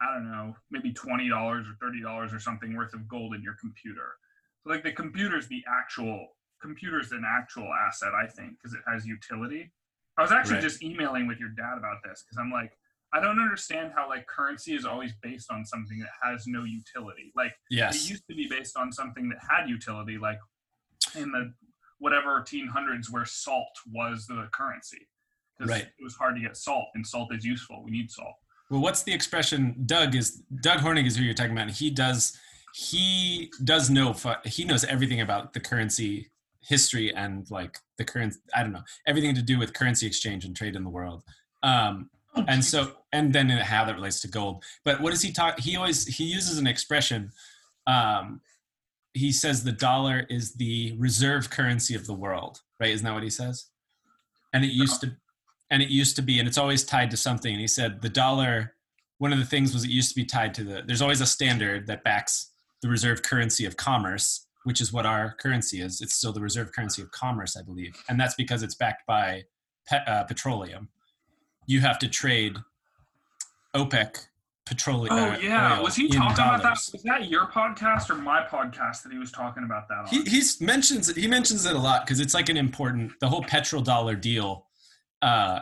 [0.00, 3.42] I don't know, maybe twenty dollars or thirty dollars or something worth of gold in
[3.42, 4.16] your computer.
[4.64, 6.28] So like the computer's the actual
[6.62, 9.72] computer's an actual asset, I think, because it has utility.
[10.16, 10.62] I was actually Right.
[10.62, 12.72] just emailing with your dad about this because I'm like,
[13.14, 17.30] I don't understand how like currency is always based on something that has no utility.
[17.34, 20.38] Like it used to be based on something that had utility, like
[21.14, 21.52] in the
[21.98, 25.08] whatever 1800s where salt was the currency.
[25.58, 25.82] 'Cause Right.
[25.84, 27.82] It was hard to get salt, and salt is useful.
[27.84, 28.34] We need salt.
[28.70, 29.84] Well, what's the expression?
[29.86, 31.68] Doug is Doug Hornig is who you're talking about.
[31.68, 32.38] And he does
[32.74, 34.14] he does know
[34.46, 36.30] he knows everything about the currency
[36.62, 40.56] history and like the current I don't know everything to do with currency exchange and
[40.56, 41.22] trade in the world.
[41.62, 44.64] Um, Oh, and so and then in how that relates to gold.
[44.84, 45.60] But what does he talk?
[45.60, 47.30] He always he uses an expression.
[47.86, 48.40] Um,
[49.12, 52.60] he says the dollar is the reserve currency of the world.
[52.80, 52.90] Right?
[52.90, 53.66] Isn't that what he says?
[54.54, 55.14] And it used to,
[55.70, 57.52] and it used to be, and it's always tied to something.
[57.52, 58.74] And he said the dollar.
[59.18, 60.82] One of the things was it used to be tied to the.
[60.84, 65.34] There's always a standard that backs the reserve currency of commerce, which is what our
[65.40, 66.00] currency is.
[66.00, 69.44] It's still the reserve currency of commerce, I believe, and that's because it's backed by
[69.88, 70.88] pe- uh, petroleum.
[71.66, 72.58] You have to trade
[73.74, 74.26] OPEC
[74.66, 75.16] petroleum.
[75.16, 76.78] Oh uh, yeah, was he in talking about that?
[76.92, 80.06] Was that your podcast or my podcast that he was talking about that on?
[80.06, 83.42] He he's mentions he mentions it a lot because it's like an important the whole
[83.42, 84.66] petrodollar deal.
[85.20, 85.60] Uh,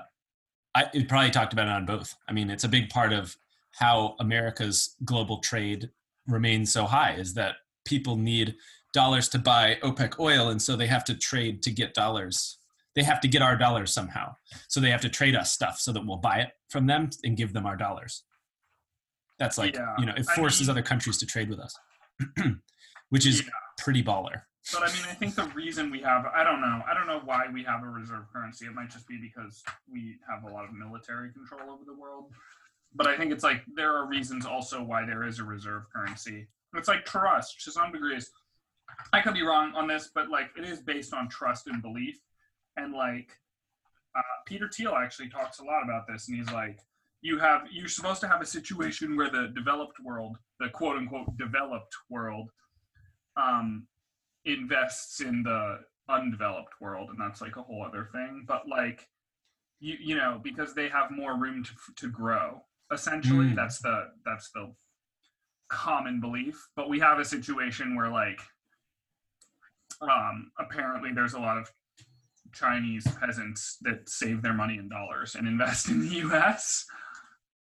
[0.75, 2.15] I it probably talked about it on both.
[2.29, 3.37] I mean, it's a big part of
[3.73, 5.91] how America's global trade
[6.27, 8.55] remains so high is that people need
[8.93, 12.59] dollars to buy OPEC oil, and so they have to trade to get dollars.
[12.95, 14.35] They have to get our dollars somehow,
[14.69, 17.37] so they have to trade us stuff so that we'll buy it from them and
[17.37, 18.25] give them our dollars.
[19.39, 21.75] That's like Yeah, you know it I forces mean- other countries to trade with us,
[23.11, 23.51] which is Yeah.
[23.79, 24.43] pretty baller.
[24.73, 27.21] But I mean, I think the reason we have, I don't know, I don't know
[27.25, 28.67] why we have a reserve currency.
[28.67, 32.27] It might just be because we have a lot of military control over the world.
[32.95, 36.47] But I think it's like there are reasons also why there is a reserve currency.
[36.75, 38.31] It's like trust to some degrees.
[39.13, 42.17] I could be wrong on this, but like it is based on trust and belief.
[42.77, 43.31] And like
[44.17, 46.79] uh, Peter Thiel actually talks a lot about this, and he's like,
[47.23, 51.37] you have you're supposed to have a situation where the developed world, the quote unquote
[51.37, 52.51] developed world,
[53.37, 53.87] um,
[54.45, 58.45] invests in the undeveloped world, and that's like a whole other thing.
[58.47, 59.07] But like,
[59.81, 62.63] you you know, because they have more room to to grow.
[62.93, 63.55] Essentially, Mm.
[63.57, 64.73] that's the that's the
[65.69, 66.69] common belief.
[66.75, 68.41] But we have a situation where like,
[70.01, 71.71] um, apparently there's a lot of
[72.53, 76.87] Chinese peasants that save their money in dollars and invest in the U.S.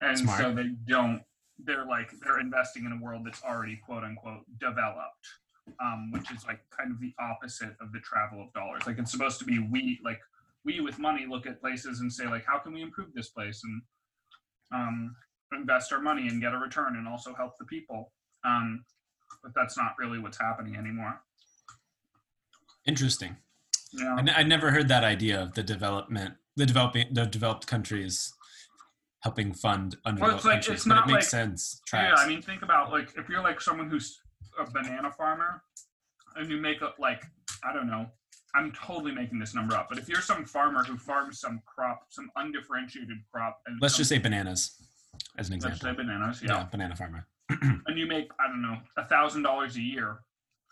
[0.02, 1.22] And so they don't.
[1.60, 5.28] They're like they're investing in a world that's already quote unquote developed
[5.82, 8.84] um, which is like kind of the opposite of the travel of dollars.
[8.86, 10.20] Like it's supposed to be we like
[10.66, 13.62] we with money look at places and say like how can we improve this place
[13.64, 13.82] and
[14.74, 15.16] um,
[15.54, 18.12] invest our money and get a return and also help the people.
[18.46, 18.84] Um,
[19.44, 21.22] but that's not really what's happening anymore.
[22.88, 23.36] Interesting.
[23.94, 24.16] Yeah.
[24.16, 28.34] I, n- I never heard that idea of the development, the developing, the developed countries
[29.24, 31.82] helping fund undeveloped like, countries, it's but it makes like- sense.
[31.94, 34.20] Yeah, I mean, think about like if you're like someone who's
[34.60, 35.62] a banana farmer,
[36.36, 37.24] and you make up like
[37.64, 38.06] I don't know,
[38.56, 42.04] I'm totally making this number up, but if you're some farmer who farms some crop,
[42.10, 44.72] some undifferentiated crop, and Let's some- just say bananas
[45.38, 45.80] as an let's example.
[45.90, 46.54] say bananas, yeah.
[46.58, 47.26] yeah, banana farmer.
[47.50, 50.20] and you make I don't know a thousand dollars a year,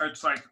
[0.02, 0.44] it's like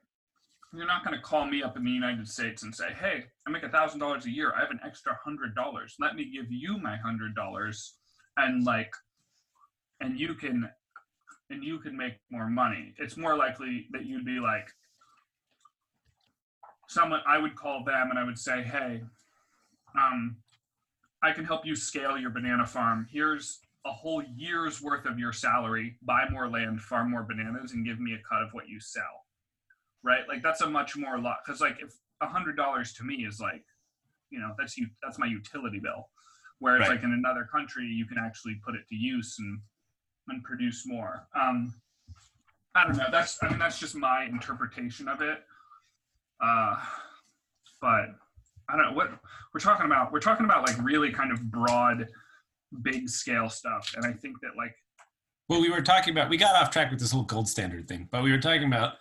[0.74, 3.52] you're not going to call me up in the United States and say, "Hey, I
[3.52, 4.54] make a thousand dollars a year.
[4.56, 5.96] I have an extra hundred dollars.
[6.00, 7.94] Let me give you my hundred dollars,
[8.38, 8.92] and like,
[10.02, 10.70] and you can,
[11.52, 14.68] and you can make more money." It's more likely that you'd be like,
[16.88, 19.04] someone I would call them and I would say, "Hey,
[19.96, 20.38] um,
[21.22, 23.08] I can help you scale your banana farm.
[23.12, 25.98] Here's a whole year's worth of your salary.
[26.02, 29.23] Buy more land, farm more bananas, and give me a cut of what you sell."
[30.04, 30.28] Right?
[30.28, 33.40] Like that's a much more lot because like if a hundred dollars to me is
[33.40, 33.64] like,
[34.30, 36.10] you know, that's you that's my utility bill.
[36.60, 36.96] Whereas Right.
[36.96, 39.60] like in another country, you can actually put it to use and
[40.30, 41.28] and produce more.
[41.40, 41.74] Um,
[42.76, 43.08] I don't know.
[43.12, 45.40] That's I mean that's just my interpretation of it.
[46.42, 46.76] Uh,
[47.82, 48.10] but
[48.70, 49.12] I don't know what
[49.54, 50.12] we're talking about.
[50.12, 52.08] We're talking about like really kind of broad,
[52.82, 54.76] big scale stuff, and I think that like
[55.50, 58.08] Well, we were talking about we got off track with this whole gold standard thing,
[58.12, 58.96] but we were talking about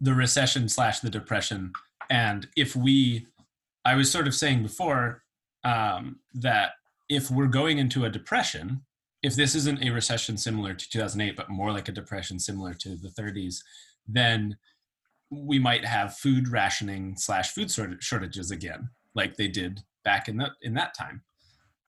[0.00, 1.72] the recession slash the depression,
[2.10, 3.26] and if we,
[3.84, 5.22] I was sort of saying before
[5.64, 6.72] um, that
[7.08, 8.82] if we're going into a depression,
[9.22, 12.96] if this isn't a recession similar to 2008, but more like a depression similar to
[12.96, 13.56] the 30s,
[14.06, 14.56] then
[15.30, 20.52] we might have food rationing slash food shortages again, like they did back in that
[20.62, 21.22] in that time.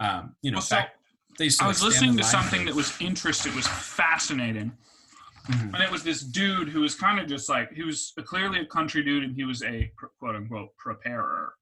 [0.01, 3.53] Um, you know, Well, so, I was listening to something that was interesting.
[3.53, 4.73] It was fascinating.
[5.49, 5.75] Mhm.
[5.75, 8.67] And it was this dude who was kind of just like he was clearly a
[8.67, 11.55] country dude, and he was a quote unquote preparer.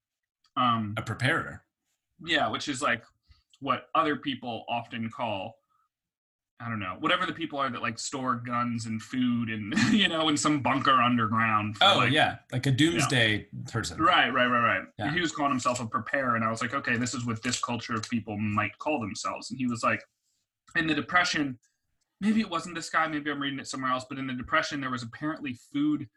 [0.55, 1.63] Um, a preparer.
[2.25, 3.03] yeah, which is like
[3.59, 5.55] what other people often call.
[6.59, 10.07] I don't know, whatever the people are that like store guns and food and you
[10.07, 11.77] know in some bunker underground.
[11.81, 14.01] Oh like, yeah, like a doomsday person.
[14.01, 14.83] Right, right, right, right.
[14.97, 15.13] Yeah.
[15.13, 17.59] He was calling himself a preparer, and I was like, okay, this is what this
[17.59, 19.51] culture of people might call themselves.
[19.51, 20.01] And he was like,
[20.75, 21.59] in the depression
[22.19, 24.81] maybe it wasn't this guy maybe i'm reading it somewhere else but in the depression
[24.81, 26.07] there was apparently food.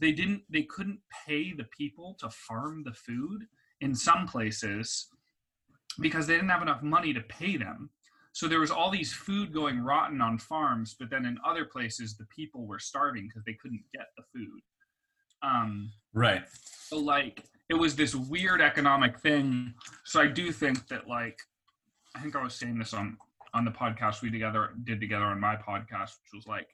[0.00, 3.46] They didn't they couldn't pay the people to farm the food
[3.80, 5.06] in some places
[6.00, 7.90] because they didn't have enough money to pay them.
[8.32, 12.16] So there was all these food going rotten on farms but then in other places
[12.16, 14.60] the people were starving because they couldn't get the food.
[15.42, 16.44] Um Right.
[16.88, 19.74] so like it was this weird economic thing.
[20.04, 21.38] So i do think that like
[22.16, 23.16] i think i was saying this on
[23.54, 26.68] on the podcast we together did together on my podcast which was like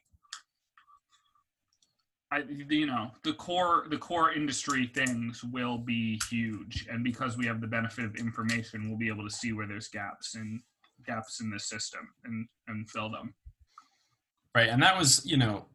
[2.33, 7.45] I, you know the core the core industry things will be huge and because we
[7.45, 10.61] have the benefit of information we'll be able to see where there's gaps and
[11.05, 13.33] gaps in the system and and fill them
[14.53, 14.69] Right.
[14.69, 15.65] And that was, you know,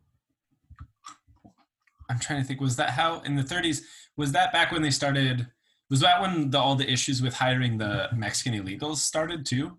[2.11, 3.83] I'm trying to think, was that how in the 30s,
[4.17, 5.47] was that back when they started,
[5.91, 9.77] was that when the, all the issues with hiring the Mexican illegals started too?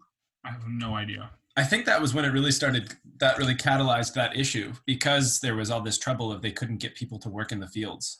[0.47, 1.29] I have no idea
[1.59, 5.55] I think that was when it really started, that really catalyzed that issue because there
[5.55, 8.19] was all this trouble of they couldn't get people to work in the fields.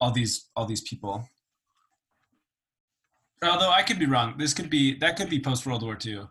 [0.00, 1.28] All these, all these people.
[3.44, 4.34] Although I could be wrong.
[4.38, 6.22] This could be, that could be post World War II.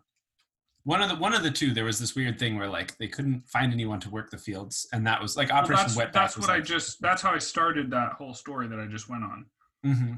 [0.84, 3.08] One of the one of the two, there was this weird thing where like they
[3.08, 6.12] couldn't find anyone to work the fields, and that was like Well, Operation that's, Wetback.
[6.14, 9.24] that's what i just that's how i started that whole story that i just went
[9.24, 9.46] on
[9.86, 10.14] Mm-hmm.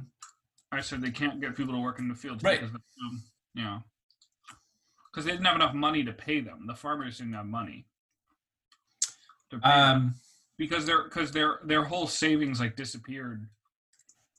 [0.71, 2.61] I said they can't get people to work in the fields Right.
[2.61, 3.23] because, um,
[3.55, 3.83] know,
[5.19, 6.65] because they didn't have enough money to pay them.
[6.65, 7.85] The farmers didn't have money.
[9.49, 10.15] to pay them Um,
[10.57, 13.47] because their because their their whole savings like disappeared.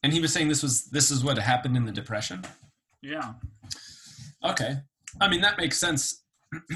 [0.02, 2.44] and he was saying this was this is what happened in the depression.
[3.02, 3.34] Yeah,
[4.42, 4.78] Okay,
[5.20, 6.22] I mean that makes sense.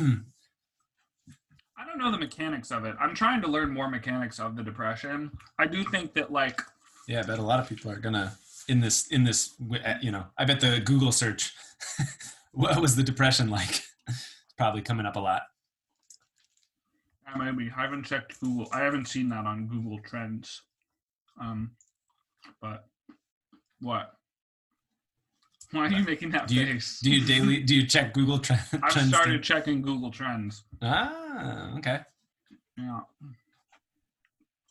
[1.77, 2.95] I don't know the mechanics of it.
[3.01, 5.31] I'm trying to learn more mechanics of the depression.
[5.59, 6.61] I do think that like
[7.09, 8.37] yeah, I bet a lot of people are gonna
[8.69, 10.27] in this in this uh, you know.
[10.37, 11.53] I bet the Google search,
[12.53, 13.83] what was the depression like?
[14.57, 15.43] Probably coming up a lot.
[17.27, 18.69] uh, maybe I haven't checked Google.
[18.73, 20.62] I haven't seen that on Google Trends.
[21.40, 21.73] Um,
[22.61, 22.87] but
[23.81, 24.12] what?
[25.73, 27.01] Why are you making that Do you- face?
[27.03, 29.09] Do you daily do you check Google tre- I've trends?
[29.11, 29.14] too?
[29.17, 30.62] started checking Google Trends.
[30.81, 32.01] Ah, okay.
[32.79, 33.01] Yeah.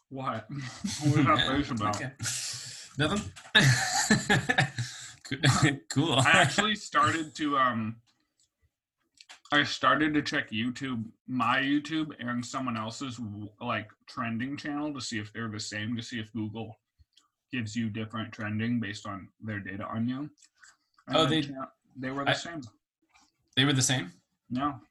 [0.09, 0.45] What?
[0.49, 1.95] what is that face about?
[1.97, 2.11] Okay.
[2.97, 3.31] Nothing.
[5.89, 6.13] cool.
[6.19, 7.95] I actually started to um
[9.53, 13.19] I started to check YouTube, my YouTube and someone else's
[13.61, 16.75] like trending channel to see if they're the same, to see if Google
[17.51, 20.29] gives you different trending based on their data on you.
[21.07, 21.47] And Oh, they-
[21.95, 22.61] they were the I- same.
[23.55, 24.11] they were the same.
[24.49, 24.81] No.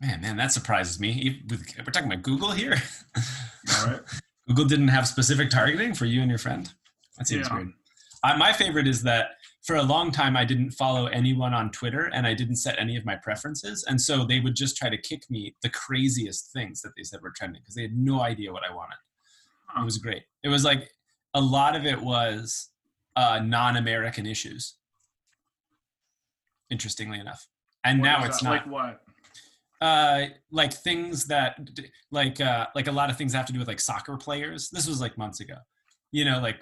[0.00, 1.42] Man, man, that surprises me.
[1.48, 2.74] We're talking about Google here.
[3.16, 4.00] All right.
[4.48, 6.72] Google didn't have specific targeting for you and your friend.
[7.16, 7.54] That seems Yeah.
[7.56, 7.72] weird.
[8.24, 9.28] Uh, my favorite is that
[9.64, 12.96] for a long time I didn't follow anyone on Twitter and I didn't set any
[12.96, 16.82] of my preferences, and so they would just try to kick me the craziest things
[16.82, 18.96] that they said were trending because they had no idea what I wanted.
[19.78, 20.22] It was great.
[20.42, 20.90] It was like
[21.34, 22.70] a lot of it was
[23.14, 24.74] uh, non-American issues.
[26.70, 27.46] Interestingly enough,
[27.84, 29.00] and What now it's not like what?
[29.80, 31.56] uh like things that
[32.10, 34.88] like uh like a lot of things have to do with like soccer players this
[34.88, 35.54] was like months ago
[36.10, 36.60] you know like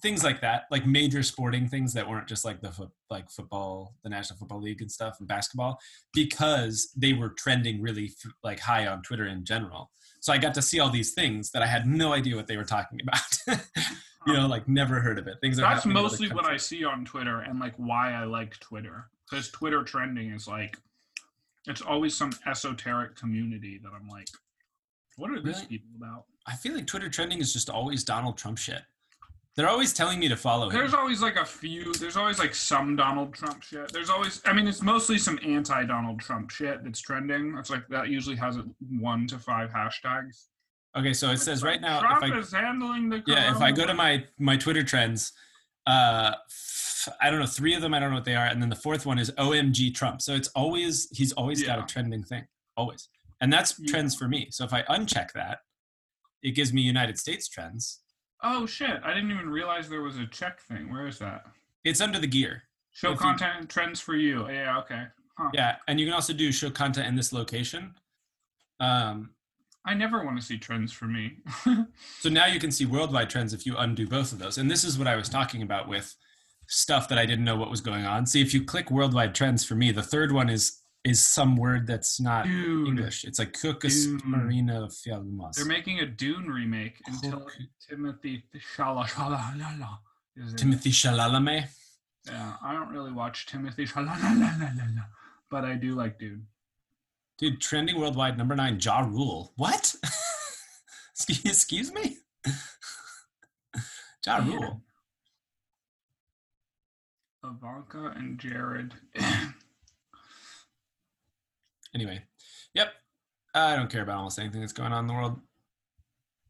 [0.00, 3.94] things like that like major sporting things that weren't just like the fo- like football
[4.04, 5.78] the national football league and stuff and basketball
[6.14, 10.54] because they were trending really f- like high on twitter in general so i got
[10.54, 13.58] to see all these things that i had no idea what they were talking about
[14.26, 16.56] you know like never heard of it things That's happening in other mostly what I
[16.56, 19.06] see on Twitter and like why I like Twitter.
[19.30, 20.76] Because Twitter trending is like
[21.66, 24.28] it's always some esoteric community that I'm like,
[25.16, 25.66] what are these Really?
[25.66, 26.24] people about?
[26.46, 28.82] i feel like twitter trending is just always donald trump shit
[29.58, 32.54] they're always telling me to follow him There's always like a few there's always like
[32.54, 33.92] some Donald Trump shit.
[33.92, 37.56] There's always I mean it's mostly some anti Donald Trump shit that's trending.
[37.58, 38.64] It's like that usually has a
[39.00, 40.44] one to five hashtags.
[40.96, 43.50] okay so it It's says like, right now Trump if i is handling the yeah
[43.54, 45.32] if i go to my my twitter trends
[45.86, 48.60] uh f- i don't know three of them i don't know what they are and
[48.62, 52.22] then the fourth one is omg trump so it's always he's always got a trending
[52.22, 52.44] thing
[52.76, 53.08] always
[53.40, 53.90] and that's Yeah.
[53.90, 55.58] trends for me so if i uncheck that
[56.42, 58.00] it gives me united states trends
[58.42, 60.92] Oh shit, I didn't even realize there was a check thing.
[60.92, 61.46] Where is that?
[61.84, 64.48] it's under the gear Show If content and trends for you.
[64.50, 65.04] Yeah, okay.
[65.38, 65.50] Huh.
[65.54, 67.94] yeah and you can also do show content in this location
[68.80, 69.30] um
[69.84, 71.36] I never want to see trends for me.
[72.20, 74.58] So now you can see worldwide trends if you undo both of those.
[74.58, 76.14] And this is what I was talking about with
[76.66, 78.26] stuff that I didn't know what was going on.
[78.26, 81.86] See, if you click worldwide trends for me, the third one is is some word
[81.86, 83.24] that's not Dude, English.
[83.24, 84.24] It's like Dude.
[84.24, 85.54] Marina Fialmas.
[85.54, 87.46] they're making a Dune remake until
[87.88, 88.44] Timothy
[88.76, 89.98] Shala Shala la la
[90.36, 90.78] is in it.
[90.78, 91.68] Timothée Chalamet.
[92.26, 95.02] Yeah, I don't really watch Timothy Shala la la la la la,
[95.50, 96.46] but I do like Dune.
[97.38, 99.52] Dude, trending worldwide number nine, Ja Rule.
[99.56, 99.94] What?
[101.28, 102.16] excuse, me?
[104.26, 104.82] ja Rule.
[107.44, 108.94] Ivanka and Jared.
[111.98, 112.22] Anyway,
[112.74, 112.92] yep.
[113.56, 115.40] I don't care about almost anything that's going on in the world.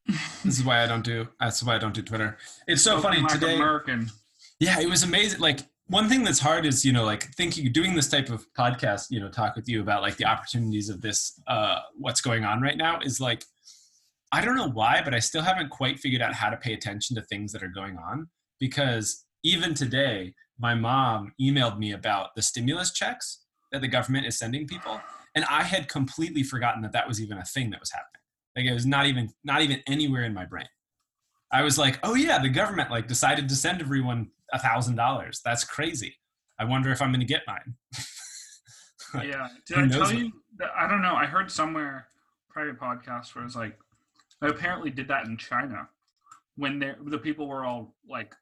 [0.06, 1.26] this is why I don't do.
[1.40, 2.36] That's why I don't do Twitter.
[2.66, 3.54] It's so funny Like today.
[3.54, 4.10] American.
[4.60, 5.40] Yeah, it was amazing.
[5.40, 9.06] Like one thing that's hard is you know like thinking doing this type of podcast.
[9.08, 11.40] You know, talk with you about like the opportunities of this.
[11.46, 13.42] Uh, what's going on right now is like
[14.30, 17.16] I don't know why, but I still haven't quite figured out how to pay attention
[17.16, 18.28] to things that are going on
[18.60, 24.38] because even today, my mom emailed me about the stimulus checks that the government is
[24.38, 24.98] sending people,
[25.34, 28.20] and I had completely forgotten that that was even a thing that was happening.
[28.56, 30.68] Like it was not even not even anywhere in my brain.
[31.50, 35.40] I was like, oh yeah, the government like decided to send everyone a thousand dollars.
[35.44, 36.16] That's crazy.
[36.58, 37.74] I wonder if I'm going to get mine.
[39.14, 39.48] Like, yeah.
[39.66, 40.32] Did I tell you?
[40.58, 41.14] That, I don't know.
[41.14, 42.08] I heard somewhere
[42.50, 43.78] private podcast where it's like
[44.40, 45.88] they apparently did that in China
[46.56, 48.34] when the people were all like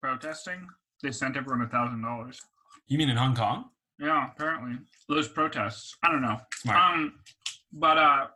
[0.00, 0.66] protesting.
[1.02, 2.40] They sent everyone a thousand dollars.
[2.86, 3.66] You mean in Hong Kong?
[4.02, 5.94] Yeah, apparently those protests.
[6.02, 6.38] I don't know.
[6.54, 6.78] Smart.
[6.94, 7.12] Um,
[7.72, 8.26] but uh,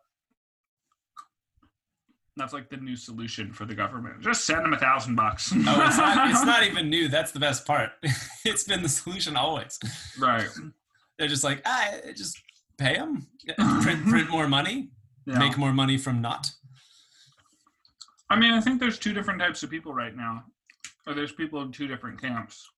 [2.36, 4.20] that's like the new solution for the government.
[4.22, 5.52] Just send them a thousand bucks.
[5.54, 7.08] Oh, it's not, it's not even new.
[7.08, 7.90] That's the best part.
[8.44, 9.78] it's been the solution always.
[10.20, 10.46] right.
[11.18, 12.36] They're just like, ah, just
[12.76, 13.26] pay them,
[13.80, 14.90] print, print more money,
[15.26, 15.38] Yeah.
[15.38, 16.50] make more money from not.
[18.28, 20.44] I mean, I think there's two different types of people right now.
[21.06, 22.68] Or there's people in two different camps.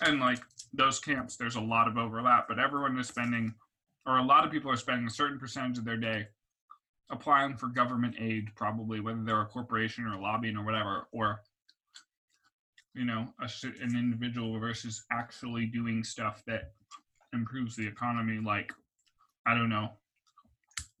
[0.00, 0.40] And like
[0.76, 3.54] those camps, there's a lot of overlap, but everyone is spending,
[4.06, 6.26] or a lot of people are spending a certain percentage of their day
[7.10, 11.40] applying for government aid, probably, whether they're a corporation or lobbying or whatever, or,
[12.94, 13.48] you know, a,
[13.82, 16.72] an individual versus actually doing stuff that
[17.32, 18.72] improves the economy, like,
[19.46, 19.90] I don't know,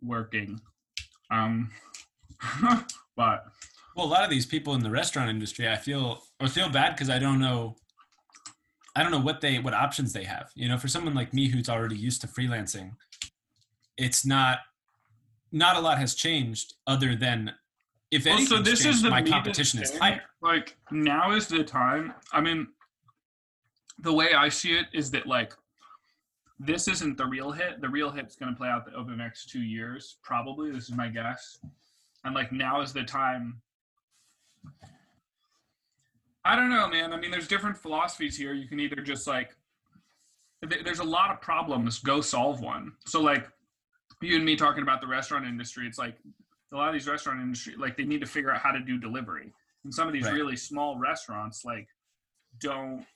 [0.02, 0.60] working.
[1.30, 1.70] Um,
[3.16, 3.46] but
[3.96, 6.94] Well, a lot of these people in the restaurant industry, I feel or feel bad
[6.94, 7.76] because I don't know.
[8.96, 10.50] I don't know what they what options they have.
[10.54, 12.92] You know, for someone like me who's already used to freelancing,
[13.98, 14.60] it's not
[15.52, 17.52] not a lot has changed other than
[18.10, 18.56] if anything.
[18.56, 20.22] Also, this is the my competition is higher.
[20.40, 22.14] Like now is the time.
[22.32, 22.68] I mean,
[23.98, 25.52] the way I see it is that like
[26.58, 27.82] this isn't the real hit.
[27.82, 30.70] The real hit's going to play out over the next two years, probably.
[30.70, 31.58] This is my guess.
[32.24, 33.60] And like now is the time.
[36.46, 37.12] I don't know, man.
[37.12, 38.52] I mean, there's different philosophies here.
[38.54, 39.56] You can either just like,
[40.68, 41.98] th- there's a lot of problems.
[41.98, 42.92] Go solve one.
[43.06, 43.48] So like,
[44.22, 45.86] you and me talking about the restaurant industry.
[45.86, 46.16] It's like
[46.72, 48.98] a lot of these restaurant industry like they need to figure out how to do
[48.98, 49.52] delivery
[49.84, 50.34] and some of these Right.
[50.34, 51.86] really small restaurants like
[52.60, 53.06] don't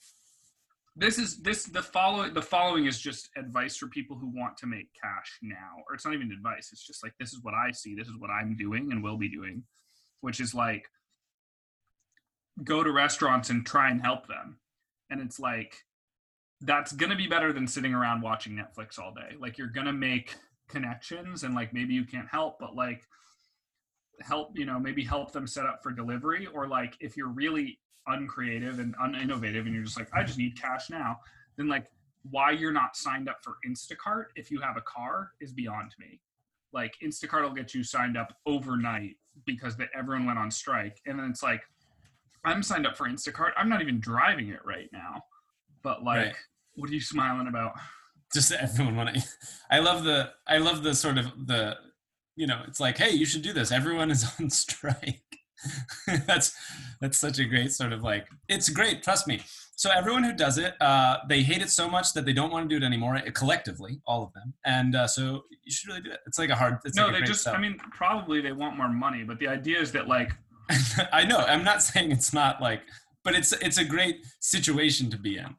[0.96, 4.66] this is this the following the following is just advice for people who want to
[4.66, 7.70] make cash now or it's not even advice it's just like this is what i
[7.72, 9.62] see this is what i'm doing and will be doing
[10.20, 10.86] which is like
[12.64, 14.58] go to restaurants and try and help them.
[15.10, 15.84] And it's like
[16.60, 19.36] that's gonna be better than sitting around watching netflix all day.
[19.38, 20.36] Like you're gonna make
[20.68, 23.02] connections and like maybe you can't help but like
[24.20, 26.46] help you know maybe help them set up for delivery.
[26.46, 30.58] Or like if you're really uncreative and uninnovative and you're just like i just need
[30.60, 31.18] cash now
[31.56, 31.86] then like
[32.28, 36.20] why you're not signed up for instacart if you have a car is beyond me.
[36.72, 41.00] Like instacart will get you signed up overnight because that everyone went on strike.
[41.06, 41.62] And then it's like
[42.44, 43.50] i'm signed up for instacart.
[43.56, 45.22] I'm not even driving it right now
[45.82, 46.34] but like Right.
[46.74, 47.72] what are you smiling about?
[48.34, 49.22] Just everyone want to
[49.70, 51.76] i love the i love the sort of the
[52.36, 53.72] you know it's like hey you should do this.
[53.72, 55.22] Everyone is on strike.
[56.26, 56.54] That's
[57.02, 59.42] that's such a great sort of like it's great trust me.
[59.76, 62.68] So everyone who does it uh, they hate it so much that they don't want
[62.68, 64.54] to do it anymore uh, collectively all of them.
[64.64, 66.20] And uh, so you should really do it.
[66.26, 67.54] It's like a hard it's no like they just sell.
[67.54, 70.32] i mean probably they want more money but the idea is that like
[71.12, 72.82] i know i'm not saying it's not like
[73.24, 75.54] but it's it's a great situation to be in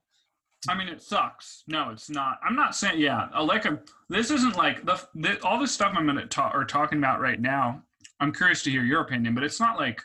[0.70, 1.64] I mean, it sucks.
[1.68, 2.40] No, it's not.
[2.48, 3.00] I'm not saying.
[3.00, 3.66] Yeah, like
[4.10, 7.42] this isn't like the, the all this stuff I'm gonna talk or talking about right
[7.42, 7.82] now.
[8.20, 10.02] I'm curious to hear your opinion, but it's not like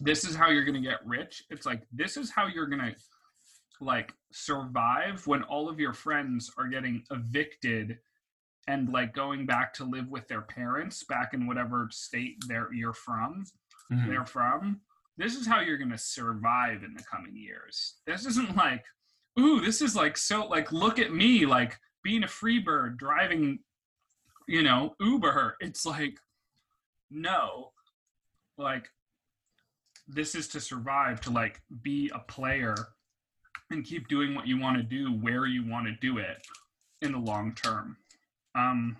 [0.00, 1.44] this is how you're gonna get rich.
[1.48, 2.94] It's like this is how you're gonna
[3.80, 7.98] like survive when all of your friends are getting evicted
[8.68, 12.92] and like going back to live with their parents back in whatever state they're you're
[12.92, 13.44] from
[13.92, 14.08] Mhm.
[14.08, 14.80] they're from.
[15.16, 18.00] This is how you're going to survive in the coming years.
[18.06, 18.84] This isn't like,
[19.38, 23.60] ooh, this is like so like look at me like being a free bird driving,
[24.48, 25.56] you know, Uber.
[25.60, 26.18] It's like,
[27.10, 27.72] no,
[28.56, 28.88] like
[30.08, 32.74] this is to survive to like be a player
[33.70, 36.42] and keep doing what you want to do where you want to do it
[37.00, 37.96] in the long term.
[38.54, 38.96] Um,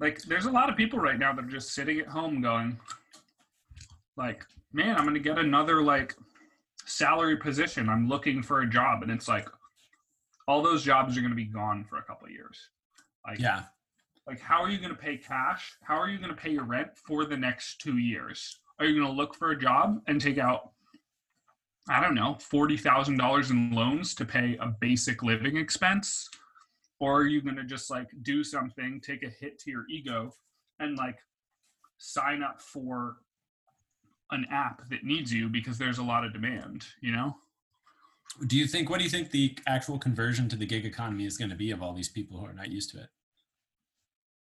[0.00, 2.78] like, there's a lot of people right now that are just sitting at home going,
[4.18, 6.14] like, man, I'm gonna get another like
[6.84, 7.88] salary position.
[7.88, 9.48] I'm looking for a job, and it's like,
[10.46, 12.68] all those jobs are gonna be gone for a couple of years.
[13.26, 13.64] Like, Yeah.
[14.26, 16.64] like how are you going to pay cash how are you going to pay your
[16.64, 20.20] rent for the next two years are you going to look for a job and
[20.20, 20.72] take out
[21.88, 26.28] i don't know $40000 in loans to pay a basic living expense
[27.00, 30.34] or are you going to just like do something take a hit to your ego
[30.78, 31.18] and like
[31.98, 33.16] sign up for
[34.30, 37.36] an app that needs you because there's a lot of demand you know?
[38.46, 38.90] Do you think?
[38.90, 41.70] What do you think the actual conversion to the gig economy is going to be
[41.70, 43.08] of all these people who are not used to it?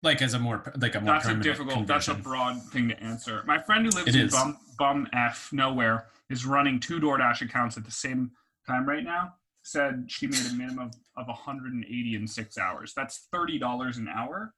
[0.03, 3.01] Like as a more like a more that's a difficult that's a broad thing to
[3.01, 3.43] answer.
[3.45, 7.77] My friend who lives It in bum, bum f nowhere is running two doordash accounts
[7.77, 8.32] at the same
[8.67, 9.34] time right now.
[9.63, 12.93] Said she made a minimum of, of 180 in six hours.
[12.95, 14.53] That's $30 an hour.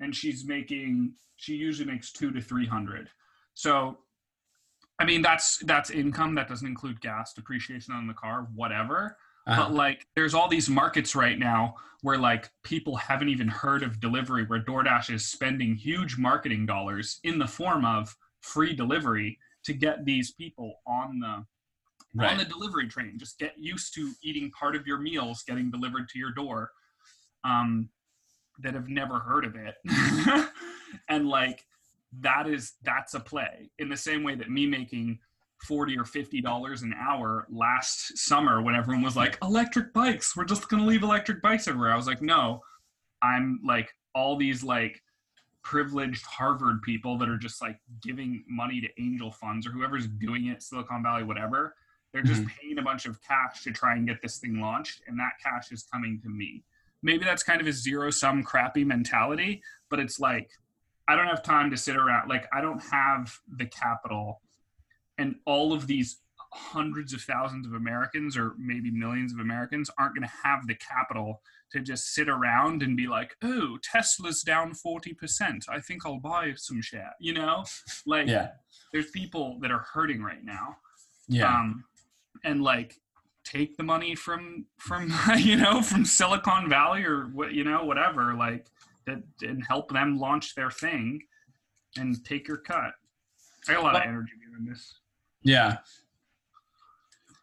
[0.00, 3.08] And she's making she usually makes two to 300
[3.54, 3.98] so
[5.02, 9.16] i mean that's that's income that doesn't include gas depreciation on the car whatever.
[9.44, 9.64] Uh-huh.
[9.64, 13.98] but like there's all these markets right now where like people haven't even heard of
[13.98, 19.72] delivery where DoorDash is spending huge marketing dollars in the form of free delivery to
[19.72, 23.18] get these people on the on the delivery train.
[23.18, 26.70] Just get used to eating part of your meals getting delivered to your door
[27.42, 27.88] um
[28.60, 29.74] that have never heard of it.
[31.08, 31.64] And like
[32.20, 33.70] that is that's a play.
[33.78, 35.18] In the same way that me making
[35.66, 40.44] 40 or 50 dollars an hour last summer when everyone was like electric bikes we're
[40.44, 41.92] just going to leave electric bikes everywhere.
[41.92, 42.60] I was like no.
[43.22, 45.00] I'm like all these like
[45.62, 50.46] privileged harvard people that are just like giving money to angel funds or whoever's doing
[50.46, 51.76] it silicon valley whatever
[52.12, 52.50] they're just mm-hmm.
[52.60, 55.72] paying a bunch of cash to try and get this thing launched and that cash
[55.72, 56.62] is coming to me.
[57.02, 60.50] Maybe that's kind of a zero sum crappy mentality but it's like
[61.08, 64.40] i don't have time to sit around like i don't have the capital
[65.18, 66.18] and all of these
[66.54, 70.74] hundreds of thousands of Americans or maybe millions of Americans aren't going to have the
[70.74, 71.40] capital
[71.70, 75.64] to just sit around and be like, "Oh, Tesla's down 40%.
[75.70, 77.64] I think I'll buy some share." You know?
[78.04, 78.48] Like Yeah.
[78.92, 80.76] there's people that are hurting right now.
[81.28, 81.54] Yeah.
[81.58, 81.84] Um
[82.44, 83.00] and like
[83.44, 88.34] take the money from from you know, from Silicon Valley or what, you know, whatever,
[88.34, 88.66] like
[89.06, 91.20] that and help them launch their thing
[91.96, 92.92] and take your cut.
[93.68, 95.00] I got a lot of energy behind this.
[95.42, 95.78] Yeah.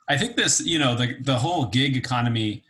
[0.07, 2.63] I think this, you know, the the whole gig economy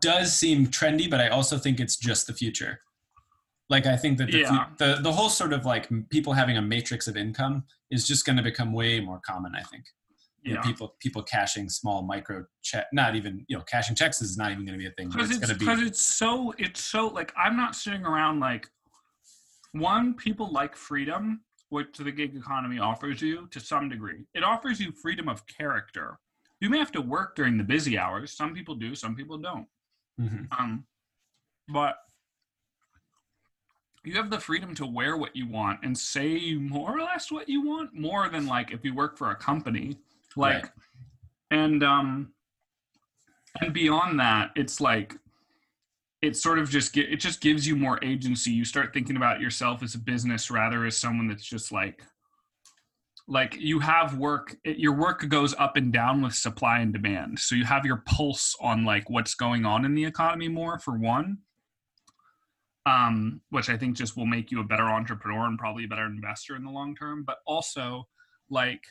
[0.00, 2.80] does seem trendy, but I also think it's just the future.
[3.68, 4.66] Like I think that the Yeah.
[4.78, 8.36] the, the whole sort of like people having a matrix of income is just going
[8.36, 9.52] to become way more common.
[9.54, 9.84] I think.
[10.48, 10.66] You know, Yeah.
[10.66, 14.64] people people cashing small micro check, not even you know cashing checks is not even
[14.64, 15.08] going to be a thing.
[15.10, 18.66] Because it's, it's because be it's so it's so like I'm not sitting around like
[19.72, 24.24] one people like freedom, which the gig economy offers you to some degree.
[24.34, 26.18] It offers you freedom of character.
[26.60, 28.32] You may have to work during the busy hours.
[28.32, 29.66] Some people do, some people don't.
[30.18, 30.48] Mhm.
[30.58, 30.86] Um,
[31.68, 31.98] but
[34.02, 37.48] you have the freedom to wear what you want and say more or less what
[37.48, 39.98] you want, more than like if you work for a company.
[40.36, 40.72] Like, Right.
[41.50, 42.32] and um,
[43.60, 45.14] and beyond that, it's like
[46.22, 48.50] it sort of just it just gives you more agency.
[48.50, 52.02] You start thinking about yourself as a business rather as someone that's just like
[53.30, 57.38] like you have work it, your work goes up and down with supply and demand
[57.38, 60.96] so you have your pulse on like what's going on in the economy more for
[60.96, 61.36] one
[62.86, 66.06] um, which i think just will make you a better entrepreneur and probably a better
[66.06, 68.08] investor in the long term but also
[68.48, 68.82] like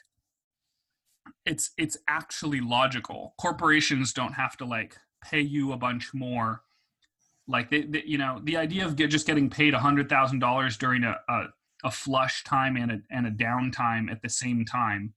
[1.45, 3.33] it's it's actually logical.
[3.39, 6.61] Corporations don't have to like pay you a bunch more.
[7.47, 10.39] Like they, they you know the idea of get, just getting paid a hundred thousand
[10.39, 11.43] dollars during a, a
[11.83, 15.13] a flush time and a and a downtime at the same time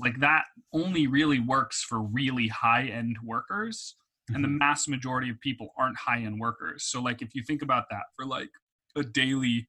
[0.00, 3.96] like that only really works for really high end workers
[4.34, 4.58] and the mm-hmm.
[4.58, 6.84] mass majority of people aren't high end workers.
[6.84, 8.50] So like if you think about that for like
[8.96, 9.66] a daily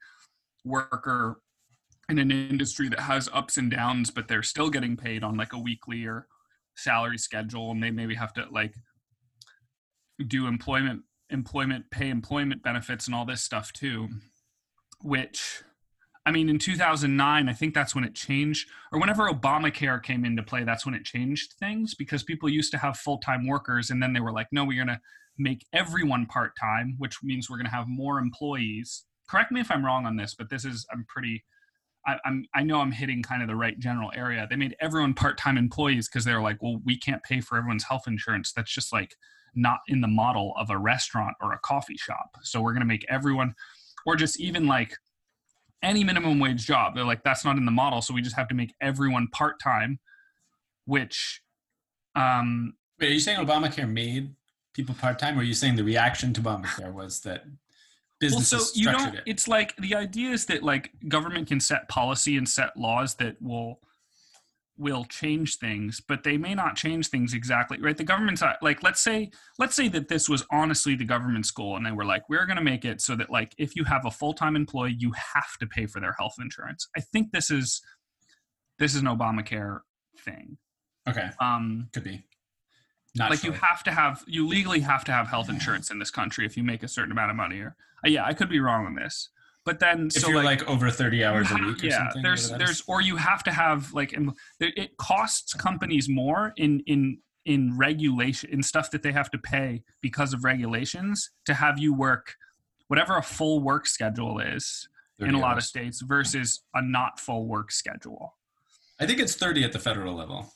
[0.63, 1.41] worker
[2.11, 5.53] in an industry that has ups and downs but they're still getting paid on like
[5.53, 6.27] a weekly or
[6.75, 8.75] salary schedule and they maybe have to like
[10.27, 14.09] do employment employment pay employment benefits and all this stuff too
[15.01, 15.63] which
[16.25, 20.43] i mean in 2009 i think that's when it changed or whenever obamacare came into
[20.43, 24.11] play that's when it changed things because people used to have full-time workers and then
[24.11, 24.99] they were like no we're going to
[25.37, 29.05] make everyone part-time which means we're going to have more employees.
[29.29, 31.45] Correct me if i'm wrong on this but this is i'm pretty
[32.05, 34.47] I, I'm I know I'm hitting kind of the right general area.
[34.49, 37.83] They made everyone part-time employees because they were like, well, we can't pay for everyone's
[37.83, 38.51] health insurance.
[38.53, 39.15] That's just like
[39.53, 42.37] not in the model of a restaurant or a coffee shop.
[42.41, 43.53] So we're going to make everyone,
[44.05, 44.95] or just even like
[45.83, 46.95] any minimum wage job.
[46.95, 48.01] They're like, that's not in the model.
[48.01, 49.99] So we just have to make everyone part time,
[50.85, 51.41] which,
[52.15, 54.35] um, Wait, are you saying Obamacare made
[54.73, 57.43] people part time, or are you saying the reaction to Obamacare was that
[58.21, 59.23] well, so you don't, it?
[59.25, 63.35] it's like the idea is that like government can set policy and set laws that
[63.41, 63.79] will
[64.77, 69.01] will change things but they may not change things exactly right the government's like let's
[69.01, 72.45] say let's say that this was honestly the government's goal and they were like we're
[72.45, 75.55] going to make it so that like if you have a full-time employee you have
[75.59, 77.81] to pay for their health insurance i think this is
[78.79, 79.79] this is an obamacare
[80.19, 80.57] thing
[81.09, 82.23] Okay, um could be.
[83.15, 86.11] Not like you have to have you legally have to have health insurance in this
[86.11, 88.59] country if you make a certain amount of money or uh, yeah i could be
[88.59, 89.29] wrong on this
[89.65, 92.23] but then if so you're like, like, over 30 hours a week or yeah something.
[92.23, 94.17] there's there's or you have to have like
[94.59, 99.83] it costs companies more in in in regulation in stuff that they have to pay
[99.99, 102.35] because of regulations to have you work
[102.87, 104.87] whatever a full work schedule is
[105.19, 108.35] in 30 a lot of states versus a not full work schedule
[109.01, 110.53] I think it's 30 at the federal level.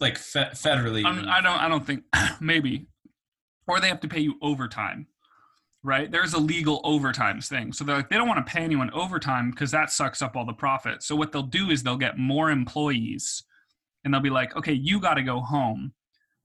[0.00, 1.04] Like fe- federally.
[1.04, 1.58] I'm, I don't.
[1.58, 2.04] I don't think
[2.40, 2.86] maybe,
[3.66, 5.06] or they have to pay you overtime,
[5.82, 6.10] right?
[6.10, 7.72] There's a legal overtimes thing.
[7.72, 10.44] So they're like they don't want to pay anyone overtime because that sucks up all
[10.44, 11.02] the profit.
[11.02, 13.42] So what they'll do is they'll get more employees,
[14.04, 15.92] and they'll be like, okay, you got to go home,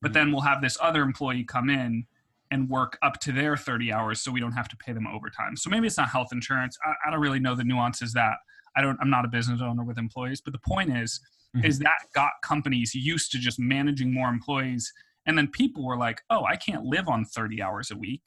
[0.01, 0.13] but mm-hmm.
[0.13, 2.05] then we'll have this other employee come in
[2.51, 5.55] and work up to their 30 hours, so we don't have to pay them overtime.
[5.55, 6.77] So maybe it's not health insurance.
[6.85, 8.35] I, I don't really know the nuances that.
[8.75, 8.97] I don't.
[9.01, 11.19] I'm not a business owner with employees, but the point is
[11.55, 11.65] Mhm.
[11.65, 14.93] is that got companies used to just managing more employees
[15.25, 18.21] and then people were like oh i can't live on 30 hours a week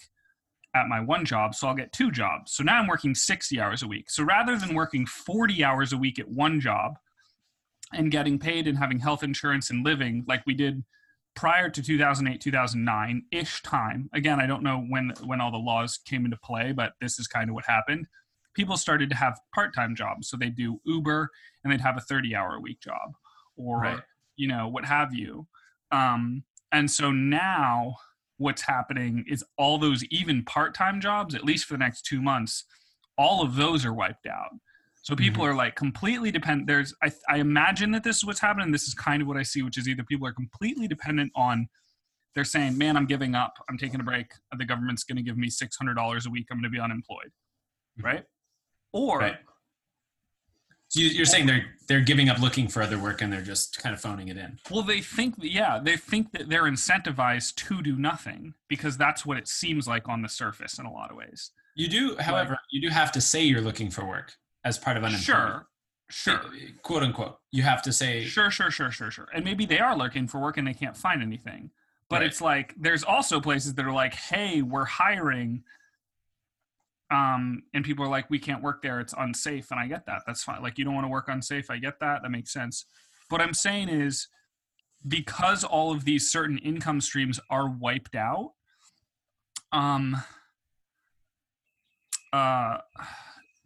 [0.74, 3.82] at my one job so i'll get two jobs so now i'm working 60 hours
[3.82, 6.98] a week so rather than working 40 hours a week at one job
[7.94, 10.84] and getting paid and having health insurance and living like we did
[11.34, 15.98] prior to 2008 2009 ish time again i don't know when when all the laws
[16.04, 18.06] came into play but this is kind of what happened
[18.54, 20.28] people started to have part-time jobs.
[20.28, 21.30] So they'd do uber
[21.62, 23.14] and they'd have a 30 hour a week job
[23.56, 24.00] or Right.
[24.36, 25.46] you know what have you.
[25.90, 27.96] Um, and so now
[28.38, 32.64] what's happening is all those even part-time jobs at least for the next two months
[33.16, 34.50] all of those are wiped out.
[35.02, 38.72] So people are like completely dependent there's I, I imagine that this is what's happening.
[38.72, 41.68] This is kind of what i see which is either people are completely dependent on
[42.34, 43.52] they're saying man i'm giving up.
[43.68, 44.32] I'm taking a break.
[44.56, 46.46] The government's going to give me $600 a week.
[46.50, 47.30] I'm going to be unemployed.
[48.02, 48.24] Right
[48.94, 49.36] or Right.
[50.88, 53.78] So you, you're saying they're they're giving up looking for other work and they're just
[53.78, 54.58] kind of phoning it in.
[54.70, 59.26] Well, they think, that, yeah, they think that they're incentivized to do nothing because that's
[59.26, 61.50] what it seems like on the surface in a lot of ways.
[61.74, 64.32] You do, however, you do have to say you're looking for work
[64.64, 65.66] as part of unemployment.
[66.08, 66.40] Sure, sure,
[66.82, 67.36] Quote unquote.
[67.50, 69.28] You have to say sure, sure, sure, sure, sure.
[69.34, 71.70] And maybe they are looking for work and they can't find anything.
[72.08, 72.26] But Right.
[72.28, 75.64] it's like there's also places that are like, hey, we're hiring.
[77.10, 79.70] Um, and people are like, we can't work there; it's unsafe.
[79.70, 80.22] And I get that.
[80.26, 80.62] That's fine.
[80.62, 81.70] Like, you don't want to work unsafe.
[81.70, 82.22] I get that.
[82.22, 82.86] That makes sense.
[83.28, 84.28] What I'm saying is,
[85.06, 88.52] because all of these certain income streams are wiped out,
[89.72, 90.16] um,
[92.32, 92.78] uh,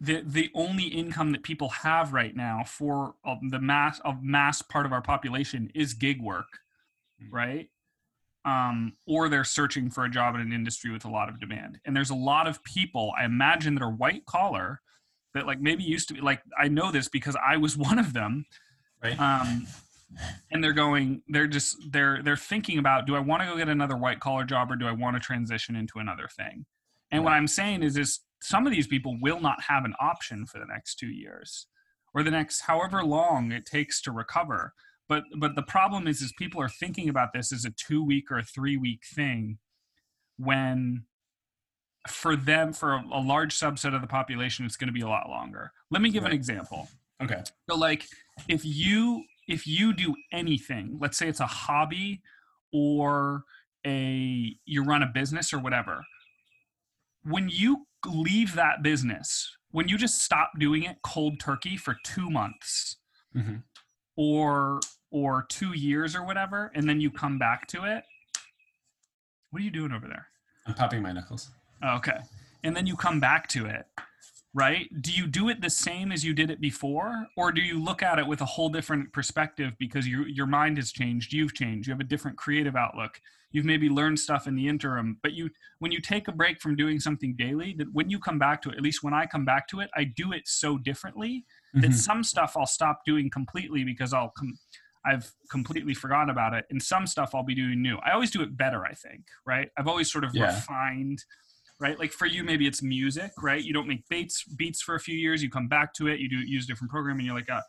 [0.01, 3.15] the the only income that people have right now for
[3.51, 6.61] the mass of mass part of our population is gig work,
[7.23, 7.29] Mhm.
[7.33, 7.71] right?
[8.45, 11.81] Um, or they're searching for a job in an industry with a lot of demand.
[11.85, 14.81] And there's a lot of people I imagine that are white collar
[15.35, 18.13] that like maybe used to be like I know this because I was one of
[18.15, 18.47] them
[19.03, 19.19] right.
[19.21, 19.67] um,
[20.51, 23.69] and they're going they're just they're they're thinking about do i want to go get
[23.69, 26.65] another white collar job or do i want to transition into another thing
[27.11, 30.47] and what i'm saying is is some of these people will not have an option
[30.47, 31.67] for the next two years
[32.15, 34.73] or the next however long it takes to recover
[35.09, 38.31] but but the problem is is people are thinking about this as a two week
[38.31, 39.59] or a three week thing
[40.37, 41.05] when
[42.07, 45.09] for them for a, a large subset of the population it's going to be a
[45.09, 46.89] lot longer let me give an example
[47.21, 47.43] Okay.
[47.69, 48.05] so like
[48.49, 52.23] if you if you do anything, let's say it's a hobby
[52.73, 53.43] or
[53.85, 56.05] a you run a business or whatever,
[57.25, 62.31] when you leave that business, when you just stop doing it cold turkey for 2
[62.31, 62.99] months
[63.35, 63.63] Mhm.
[64.17, 64.81] or
[65.11, 68.05] or 2 years or whatever and then you come back to it,
[69.51, 70.29] what are you doing over there?
[70.67, 71.51] I'm popping my knuckles.
[71.85, 72.19] Okay.
[72.65, 73.87] And then you come back to it,
[74.53, 74.89] right?
[75.01, 77.29] Do you do it the same as you did it before?
[77.37, 80.77] Or do you look at it with a whole different perspective because your, your mind
[80.77, 83.21] has changed, you've changed, you have a different creative outlook.
[83.51, 85.49] You've maybe learned stuff in the interim, but you
[85.79, 88.69] when you take a break from doing something daily, that when you come back to
[88.69, 91.93] it, at least when I come back to it, I do it so differently that
[91.93, 91.95] Mhm.
[91.95, 94.59] some stuff I'll stop doing completely because I'll come
[95.09, 96.65] I've completely forgotten about it.
[96.71, 97.97] And some stuff I'll be doing new.
[97.99, 99.69] I always do it better, I think, right?
[99.79, 100.47] I've always sort of Yeah.
[100.47, 101.25] refined,
[101.81, 101.99] right?
[101.99, 103.63] Like for you, maybe it's music, right?
[103.63, 106.29] You don't make beats beats for a few years, you come back to it, you
[106.29, 107.61] do use a different program, and you're like, uh,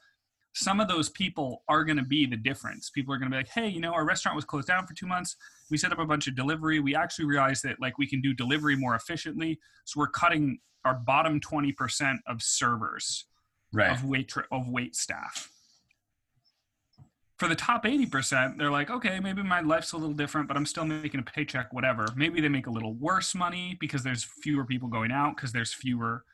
[0.55, 2.89] some of those people are going to be the difference.
[2.89, 4.93] People are going to be like, hey, you know, our restaurant was closed down for
[4.93, 5.35] two months.
[5.69, 6.79] We set up a bunch of delivery.
[6.79, 9.59] We actually realized that like we can do delivery more efficiently.
[9.85, 13.25] So we're cutting our bottom 20% of servers
[13.71, 13.91] Right.
[13.91, 15.51] of wait of wait staff.
[17.39, 20.65] For the top 80%, they're like, okay, maybe my life's a little different, but I'm
[20.65, 22.05] still making a paycheck, whatever.
[22.15, 25.73] Maybe they make a little worse money because there's fewer people going out because there's
[25.73, 26.25] fewer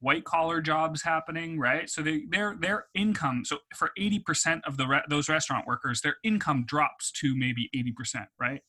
[0.00, 1.88] white collar jobs happening, right?
[1.88, 3.44] So they their their income.
[3.44, 8.26] So for 80% of the re- those restaurant workers, their income drops to maybe 80%,
[8.40, 8.62] right?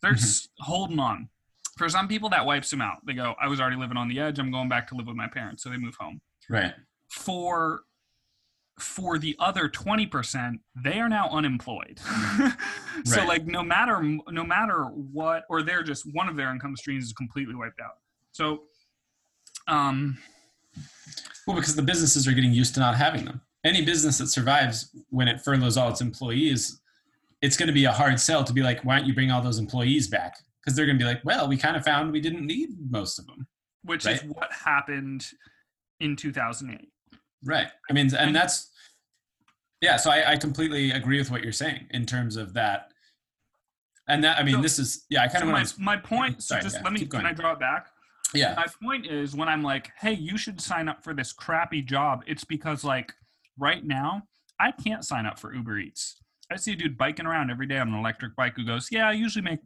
[0.00, 0.48] They're Mhm.
[0.60, 1.28] holding on.
[1.76, 3.04] For some people, that wipes them out.
[3.04, 4.38] They go, I was already living on the edge.
[4.38, 5.62] I'm going back to live with my parents.
[5.62, 6.74] So they move home Right.
[7.10, 7.82] for
[8.78, 11.98] for the other 20% they are now unemployed
[13.04, 13.28] so Right.
[13.28, 17.12] like no matter no matter what or they're just one of their income streams is
[17.12, 17.98] completely wiped out
[18.32, 18.64] so
[19.68, 20.18] um
[21.46, 23.40] Well, because the businesses are getting used to not having them.
[23.64, 26.80] Any business that survives when it furloughs all its employees,
[27.42, 29.40] it's going to be a hard sell to be like, why don't you bring all
[29.42, 30.34] those employees back?
[30.60, 33.18] Because they're going to be like, well, we kind of found we didn't need most
[33.18, 33.46] of them.
[33.84, 35.26] which is what happened
[36.00, 36.88] in 2008
[37.44, 37.68] Right.
[37.90, 38.70] I mean, and that's,
[39.80, 42.92] yeah, so I, I completely agree with what you're saying in terms of that.
[44.08, 45.80] And that, I mean, So- this is, yeah, I kind so of my, want to,
[45.80, 47.88] my point so Sorry, just yeah, let me can i draw it back
[48.34, 51.82] yeah, my point is when I'm like, hey, you should sign up for this crappy
[51.82, 53.12] job, it's because like
[53.58, 54.22] right now,
[54.60, 56.16] I can't sign up for Uber Eats.
[56.50, 59.08] I see a dude biking around every day on an electric bike who goes, Yeah,
[59.08, 59.60] I usually make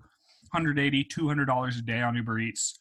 [0.51, 2.79] 180 $200 a day on Uber Eats.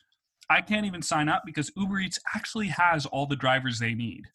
[0.49, 4.25] I can't even sign up because Uber Eats actually has all the drivers they need.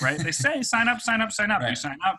[0.00, 0.18] Right?
[0.18, 1.62] they say sign up, sign up, sign up.
[1.68, 2.18] You sign up.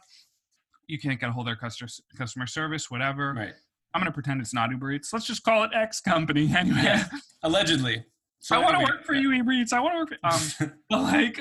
[0.88, 3.34] You can't get a hold of their customer customer service, whatever.
[3.34, 3.53] right.
[3.93, 5.12] I'm gonna pretend it's not Uber Eats.
[5.12, 6.82] Let's just call it X company anyway.
[6.84, 7.05] Yeah.
[7.43, 8.05] Allegedly.
[8.39, 9.74] So I want to work for you, Uber Eats.
[9.74, 11.39] I want to work for um, but like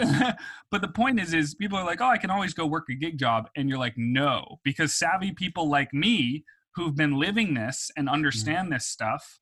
[0.71, 2.95] but the point is is people are like oh i can always go work a
[2.95, 6.45] gig job and you're like no because savvy people like me
[6.75, 9.41] who've been living this and understand this stuff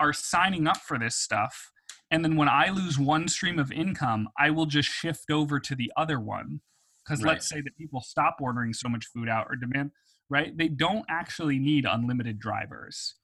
[0.00, 1.70] are signing up for this stuff
[2.10, 5.74] and then when i lose one stream of income i will just shift over to
[5.74, 6.60] the other one
[7.04, 7.32] because Right.
[7.34, 9.90] let's say that people stop ordering so much food out or demand
[10.30, 13.14] right they don't actually need unlimited drivers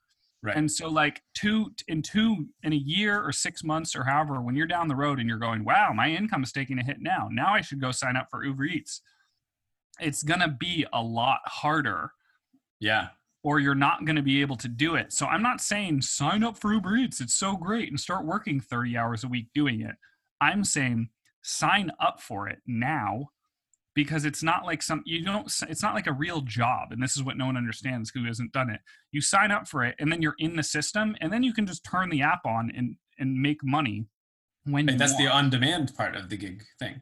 [0.43, 0.57] Right.
[0.57, 4.57] and so like two in two in a year or six months or however, when
[4.57, 7.29] you're down the road and you're going, wow, my income is taking a hit now.
[7.31, 9.03] Now I should go sign up for Uber Eats.
[10.01, 12.13] It's gonna be a lot harder,
[12.79, 13.09] yeah.
[13.43, 15.13] Or you're not gonna be able to do it.
[15.13, 17.21] So I'm not saying sign up for Uber Eats.
[17.21, 19.97] It's so great and start working 30 hours a week doing it.
[20.41, 21.11] I'm saying
[21.43, 23.31] sign up for it now
[23.95, 27.17] because it's not like some you don't it's not like a real job and this
[27.17, 28.81] is what no one understands who hasn't done it
[29.11, 31.67] you sign up for it and then you're in the system and then you can
[31.67, 34.07] just turn the app on and and make money
[34.65, 37.01] when that's the on demand part of the gig thing.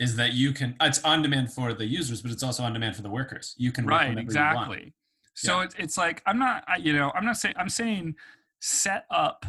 [0.00, 2.94] Is that you can, it's on demand for the users, but it's also on demand
[2.94, 3.54] for the workers.
[3.58, 4.94] You can right exactly
[5.34, 5.64] so Yeah.
[5.66, 8.16] it's, it's like i'm not I, you know i'm not saying i'm saying
[8.60, 9.46] set up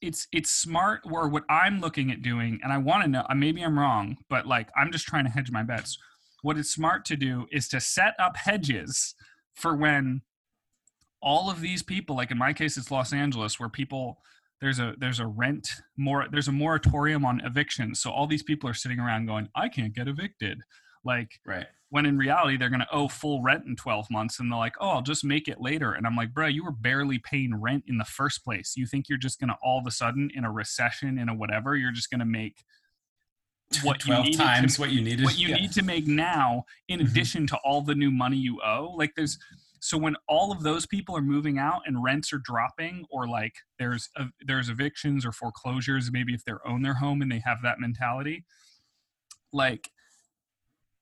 [0.00, 3.62] it's it's smart or what i'm looking at doing and i want to know maybe
[3.62, 5.98] i'm wrong but like i'm just trying to hedge my bets
[6.42, 9.14] what it's smart to do is to set up hedges
[9.54, 10.22] for when
[11.20, 14.18] all of these people like in my case it's los angeles where people
[14.62, 18.70] there's a there's a rent more there's a moratorium on evictions so all these people
[18.70, 20.60] are sitting around going i can't get evicted
[21.04, 21.66] like Right.
[21.90, 24.76] when in reality they're going to owe full rent in 12 months and they're like
[24.80, 27.82] oh i'll just make it later and i'm like bro you were barely paying rent
[27.88, 30.44] in the first place you think you're just going to all of a sudden in
[30.44, 32.64] a recession in a whatever you're just going to make
[33.82, 35.24] what 12 needed times to, what you needed.
[35.24, 35.56] what you Yeah.
[35.56, 37.08] need to make now in Mhm.
[37.10, 39.38] addition to all the new money you owe like there's
[39.84, 43.54] so when all of those people are moving out and rents are dropping or like
[43.80, 47.58] there's a, there's evictions or foreclosures maybe if they own their home and they have
[47.62, 48.44] that mentality
[49.52, 49.90] like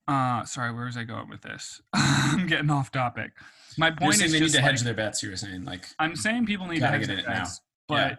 [0.09, 3.33] uh sorry where was i going with this i'm getting off topic
[3.78, 5.64] my point is they need to hedge their bets, you were saying.
[5.64, 7.35] Like, i'm saying people need to hedge their it now.
[7.45, 8.16] bets, but Yeah.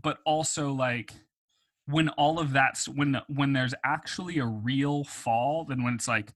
[0.00, 1.12] but also like
[1.86, 6.32] when all of that's when when there's actually a real fall then when it's like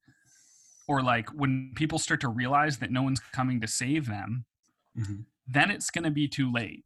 [0.88, 4.44] or like when people start to realize that no one's coming to save them
[4.96, 5.26] Mhm.
[5.46, 6.84] then it's going to be too late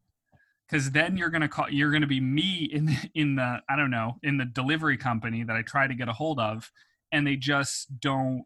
[0.67, 3.75] because then you're going to call you're going to be me in in the i
[3.75, 6.71] don't know in the delivery company that i try to get a hold of
[7.11, 8.43] and they just don't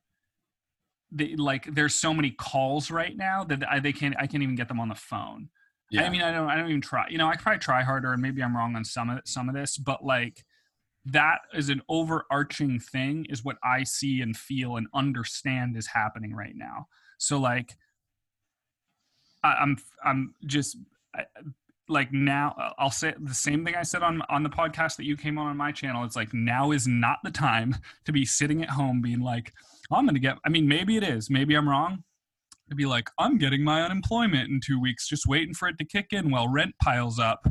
[1.12, 4.56] they like there's so many calls right now that I, they can't i can't even
[4.56, 5.50] get them on the phone
[5.90, 6.04] yeah.
[6.04, 7.08] I mean, I don't, I don't even try.
[7.08, 9.56] You know, I probably try harder, and maybe I'm wrong on some of some of
[9.56, 10.44] this, but like,
[11.12, 16.36] that is an overarching thing is what i see and feel and understand is happening
[16.36, 16.88] right now.
[17.18, 17.76] So like
[19.44, 20.78] i'm i'm just
[21.16, 21.24] I,
[21.88, 25.16] like now i'll say the same thing i said on on the podcast that you
[25.16, 26.04] came on on my channel.
[26.04, 29.54] It's like now is not the time to be sitting at home being like
[29.92, 32.04] i'm gonna get i mean maybe it is maybe i'm wrong
[32.70, 35.86] to be like i'm getting my unemployment in two weeks just waiting for it to
[35.86, 37.48] kick in while rent piles up.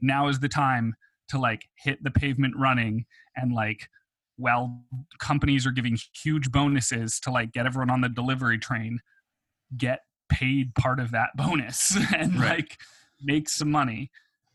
[0.00, 0.94] Now is the time
[1.28, 3.06] to like hit the pavement running
[3.36, 3.88] and like
[4.36, 4.82] while
[5.18, 9.00] companies are giving huge bonuses to like get everyone on the delivery train
[9.76, 12.50] get paid part of that bonus and Right.
[12.58, 12.76] like
[13.22, 14.10] make some money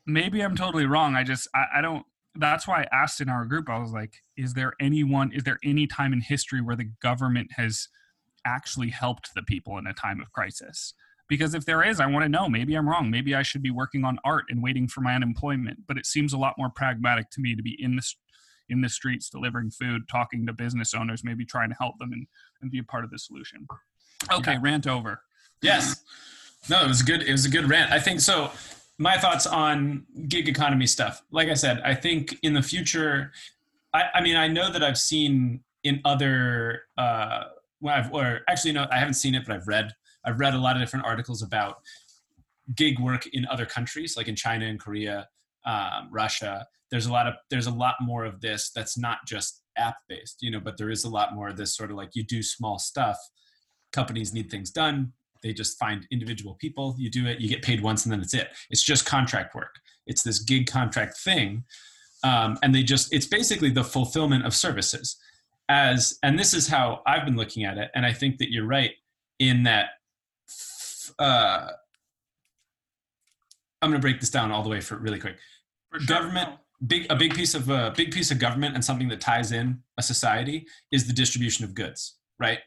[0.05, 2.05] maybe i'm totally wrong i just I, I don't
[2.35, 5.59] that's why i asked in our group i was like is there anyone is there
[5.63, 7.87] any time in history where the government has
[8.45, 10.93] actually helped the people in a time of crisis
[11.33, 13.71] because if there is i want to know maybe i'm wrong maybe i should be
[13.71, 17.27] working on art and waiting for my unemployment but it seems a lot more pragmatic
[17.31, 18.03] to me to be in the
[18.69, 22.27] in the streets delivering food talking to business owners maybe trying to help them and,
[22.61, 23.65] and be a part of the solution
[24.31, 24.59] okay Yeah.
[24.61, 25.21] rant over
[25.63, 26.03] Yes.
[26.69, 27.21] No, it was a good.
[27.23, 27.91] It was a good rant.
[27.91, 28.51] I think so.
[28.97, 31.23] My thoughts on gig economy stuff.
[31.31, 33.31] Like I said, I think in the future,
[33.93, 36.83] I, I mean, I know that I've seen in other.
[36.97, 37.45] Uh,
[37.79, 39.93] well, I've, or actually, no, I haven't seen it, but I've read.
[40.25, 41.77] I've read a lot of different articles about
[42.75, 45.27] gig work in other countries, like in China and Korea,
[45.65, 46.65] um, Russia.
[46.91, 47.33] There's a lot of.
[47.49, 50.91] There's a lot more of this that's not just app based, you know, but there
[50.91, 53.17] is a lot more of this sort of like you do small stuff.
[53.91, 55.13] Companies need things done
[55.43, 58.33] they just find individual people you do it you get paid once and then it's
[58.33, 59.75] it it's just contract work
[60.07, 61.63] it's this gig contract thing
[62.23, 65.17] um, and they just it's basically the fulfillment of services
[65.69, 68.65] as and this is how i've been looking at it and i think that you're
[68.65, 68.91] right
[69.39, 69.87] in that
[71.19, 71.69] uh,
[73.81, 75.37] i'm going to break this down all the way for really quick.
[75.91, 76.07] For sure.
[76.17, 76.49] Government-
[76.87, 79.81] big a big piece of a big piece of government and something that ties in
[79.97, 82.59] a society is the distribution of goods right?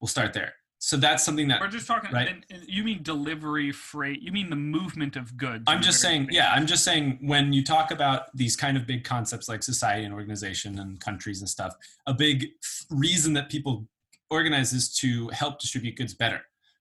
[0.00, 0.54] We'll start there.
[0.78, 2.28] So that's something that we're just talking Right.
[2.28, 6.28] and, and you mean delivery freight you mean the movement of goods I'm just saying,
[6.30, 10.04] yeah, I'm just saying when you talk about these kind of big concepts like society
[10.04, 11.74] and organization and countries and stuff,
[12.06, 13.86] a big f- reason that people
[14.30, 16.40] organize is to help distribute goods better,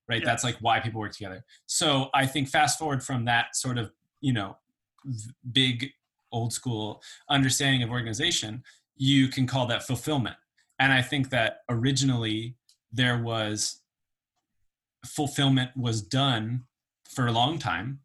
[0.10, 0.26] right?
[0.26, 1.45] That's like why people work together.
[1.68, 3.91] So I think fast forward from that sort of,
[4.22, 4.57] you know,
[5.51, 5.91] big
[6.32, 8.64] old school understanding of organization,
[8.97, 10.36] you can call that fulfillment.
[10.80, 12.55] And I think that originally
[12.91, 13.82] there was
[15.05, 16.64] fulfillment was done
[17.07, 17.99] for a long time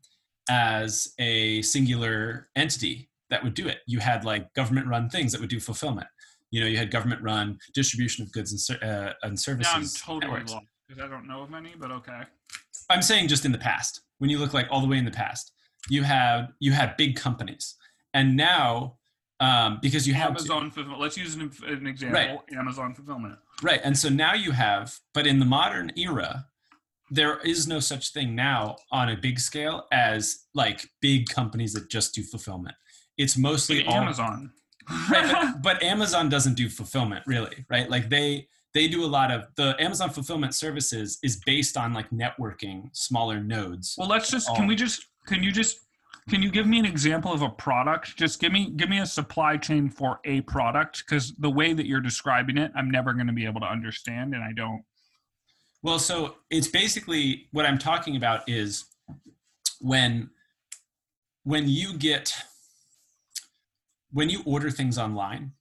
[0.48, 3.78] as a singular entity that would do it.
[3.86, 6.06] You had like government run things that would do fulfillment.
[6.50, 9.72] You know, you had government run distribution of goods and, uh, and services.
[9.72, 10.52] now i'm totally networks.
[10.52, 12.22] lost because i don't know of any but okay
[12.90, 14.02] I'm saying just in the past.
[14.18, 15.52] When you look like all the way in the past,
[15.88, 17.76] you had you had big companies,
[18.12, 18.98] and now
[19.40, 23.80] um, because you have amazon fulfill- let's use an, an example amazon fulfillment Right.
[23.84, 26.46] And so now you have, but in the modern era,
[27.10, 31.90] there is no such thing now on a big scale as like big companies that
[31.90, 32.74] just do fulfillment.
[33.16, 34.52] It's mostly all amazon
[35.10, 37.88] right, but, but Amazon doesn't do fulfillment really, right?
[37.88, 42.10] Like they they do a lot of the Amazon fulfillment services is based on like
[42.10, 43.94] networking smaller nodes.
[43.96, 45.78] well let's just can um, we just can you just
[46.28, 49.06] can you give me an example of a product just give me give me a
[49.06, 53.26] supply chain for a product because the way that you're describing it i'm never going
[53.26, 54.82] to be able to understand and i don't
[55.82, 58.86] Well, so it's basically what I'm talking about is
[59.80, 60.30] when
[61.42, 62.32] when you get
[64.10, 65.52] when you order things online,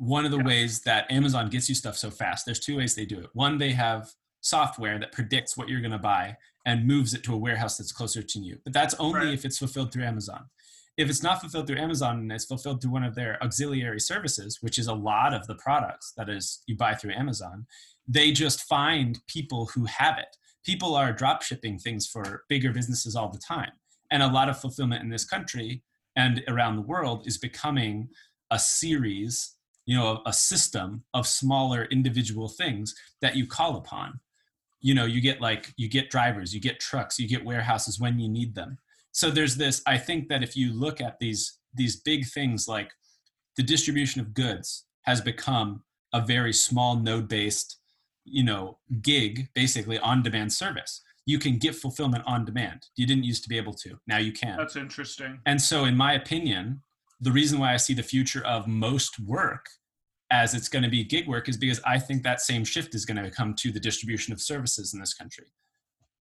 [0.00, 0.44] one of the Yeah.
[0.44, 3.28] ways that Amazon gets you stuff so fast, there's two ways they do it.
[3.34, 7.34] One, they have software that predicts what you're going to buy and moves it to
[7.34, 8.58] a warehouse that's closer to you.
[8.64, 9.34] But that's only Right.
[9.34, 10.48] if it's fulfilled through Amazon.
[10.96, 14.58] If it's not fulfilled through Amazon and it's fulfilled through one of their auxiliary services,
[14.62, 17.66] which is a lot of the products that is you buy through Amazon,
[18.08, 20.34] they just find people who have it.
[20.64, 23.72] People are drop shipping things for bigger businesses all the time.
[24.10, 25.82] And a lot of fulfillment in this country
[26.16, 28.08] and around the world is becoming
[28.50, 29.56] a series,
[29.90, 34.20] you know, a system of smaller individual things that you call upon.
[34.80, 38.20] You know, you get like, you get drivers, you get trucks, you get warehouses when
[38.20, 38.78] you need them.
[39.10, 42.92] So there's this, I think that if you look at these, these big things like
[43.56, 45.82] the distribution of goods has become
[46.12, 47.78] a very small node based
[48.24, 51.02] you know gig basically on demand service.
[51.26, 52.86] You can get fulfillment on demand.
[52.94, 53.98] You didn't used to be able to.
[54.06, 54.56] Now you can.
[54.56, 55.40] That's interesting.
[55.46, 56.82] And so in my opinion
[57.20, 59.66] the reason why i see the future of most work
[60.30, 63.04] as it's going to be gig work is because i think that same shift is
[63.04, 65.46] going to come to the distribution of services in this country.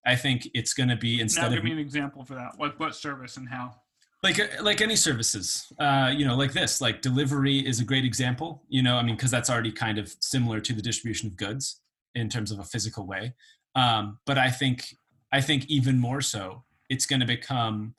[0.07, 2.53] I think it's going to be now instead give of me an example for that.
[2.57, 3.75] What what service and how?
[4.23, 8.05] Like uh, like any services uh, you know like this like delivery is a great
[8.05, 11.37] example you know i mean because that's already kind of similar to the distribution of
[11.37, 11.83] goods
[12.17, 13.35] in terms of a physical way.
[13.75, 14.97] Um, but i think
[15.31, 17.95] i think even more so it's going to become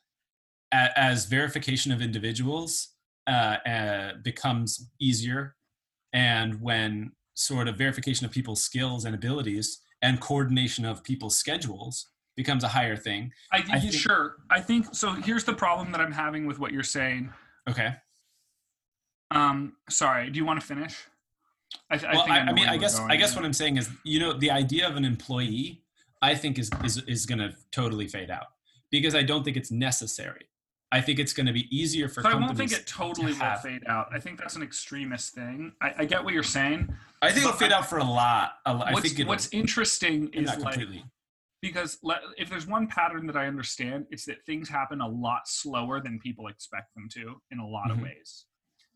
[0.73, 2.89] a, as verification of individuals
[3.27, 5.55] uh, uh, becomes easier
[6.13, 12.07] and when sort of verification of people's skills and abilities and coordination of people's schedules
[12.35, 14.35] becomes a higher thing I think, I think- sure.
[14.49, 15.11] I think so.
[15.13, 17.31] Here's the problem that I'm having with what you're saying.
[17.69, 17.95] okay
[19.31, 20.29] Um, sorry.
[20.29, 20.95] Do you want to finish?
[21.91, 23.89] I, th- well, think I, I mean, I guess I guess what I'm saying is,
[24.03, 25.83] you know, the idea of an employee,
[26.21, 28.47] I think is is is going to totally fade out
[28.89, 30.48] because I don't think it's necessary.
[30.91, 33.55] I think it's going to be easier for So I won't think it totally will
[33.57, 34.07] fade out.
[34.11, 35.73] I think that's an extremist thing.
[35.81, 36.91] I, I get what you're saying.
[37.21, 38.53] I think it'll fade I- out for a lot.
[38.65, 41.05] A lo- I what's, think it'll, what's interesting is like completely.
[41.61, 45.41] because le- if there's one pattern that I understand, it's that things happen a lot
[45.47, 47.91] slower than people expect them to in a lot Mhm.
[47.91, 48.45] of ways.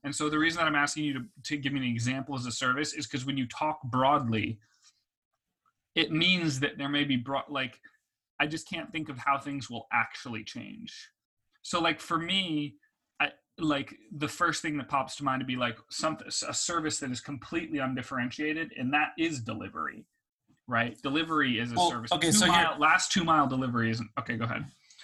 [0.03, 2.45] And so the reason that I'm asking you to, to give me an example as
[2.47, 4.57] a service is because when you talk broadly,
[5.95, 7.79] it means that there may be broad like
[8.39, 11.07] I just can't think of how things will actually change.
[11.63, 12.75] So like for me,
[13.19, 16.99] I like the first thing that pops to mind to be like something a service
[16.99, 20.05] that is completely undifferentiated, and that is delivery
[20.65, 20.97] right?
[21.01, 22.09] Delivery is a Well, service.
[22.13, 24.37] okay, two so here- last two mile delivery isn't okay.
[24.37, 24.63] Go ahead.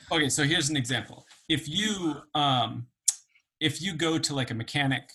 [0.09, 1.27] Okay, so here's an example.
[1.49, 2.87] If you um,
[3.59, 5.11] if you go to like a mechanic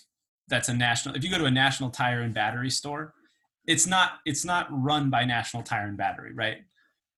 [0.49, 3.15] that's a national, if you go to a national tire and battery store,
[3.67, 6.59] it's not it's not run by National Tire and Battery, right?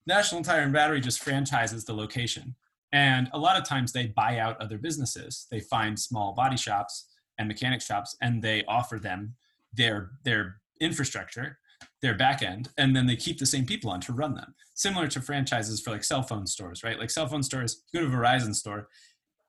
[0.07, 2.55] National Tire and Battery just franchises the location,
[2.97, 5.47] and a lot of times they buy out other businesses.
[5.51, 7.07] They find small body shops
[7.38, 9.34] and mechanic shops, and they offer them
[9.74, 11.59] their their infrastructure,
[12.01, 15.09] their back end, and then they keep the same people on to run them similar
[15.09, 16.99] to franchises for like cell phone stores, right?
[16.99, 18.88] Like cell phone stores, you go to Verizon store,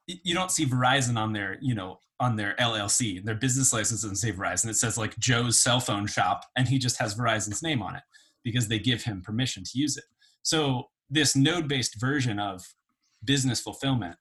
[0.07, 4.17] you don't see Verizon on their, you know, on their LLC, their business license doesn't
[4.17, 4.69] say Verizon.
[4.69, 8.03] It says like Joe's cell phone shop, and he just has Verizon's name on it
[8.43, 10.05] because they give him permission to use it.
[10.43, 12.65] So this node-based version of
[13.23, 14.15] business fulfillment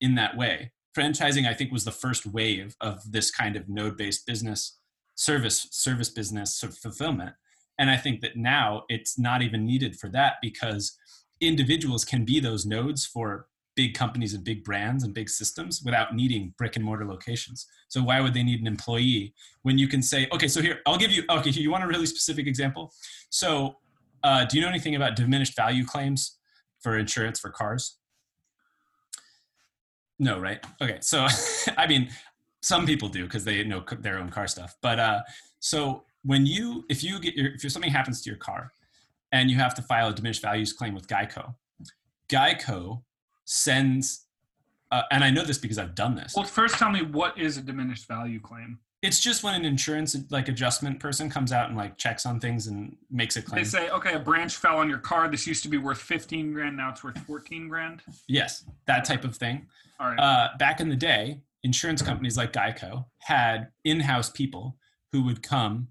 [0.00, 4.26] in that way, franchising, I think, was the first wave of this kind of node-based
[4.26, 4.78] business
[5.14, 7.34] service service business fulfillment
[7.78, 10.96] and I think that now it's not even needed for that because
[11.40, 16.14] individuals can be those nodes for big companies and big brands and big systems without
[16.14, 17.66] needing brick and mortar locations.
[17.88, 20.98] So why would they need an employee when you can say, okay, so here, I'll
[20.98, 22.92] give you, okay, you want a really specific example?
[23.30, 23.76] So
[24.22, 26.38] uh, do you know anything about diminished value claims
[26.80, 27.96] for insurance for cars?
[30.22, 30.64] No, right?
[30.80, 31.26] Okay, so
[31.76, 32.08] I mean,
[32.62, 34.76] some people do because they know their own car stuff.
[34.80, 35.22] But uh,
[35.58, 38.72] so when you, if you get your, if something happens to your car,
[39.32, 41.54] and you have to file a diminished values claim with Geico,
[42.28, 43.02] Geico
[43.46, 44.26] sends,
[44.92, 46.34] uh, and I know this because I've done this.
[46.36, 48.78] Well, first tell me what is a diminished value claim.
[49.02, 52.68] It's just when an insurance like adjustment person comes out and like checks on things
[52.68, 53.62] and makes a claim.
[53.62, 55.28] They say, okay, a branch fell on your car.
[55.28, 56.76] This used to be worth 15 grand.
[56.76, 58.00] Now it's worth 14 grand.
[58.28, 59.66] Yes, that type of thing.
[59.98, 60.18] All right.
[60.18, 64.76] uh, back in the day, insurance companies like Geico had in-house people
[65.10, 65.88] who would come.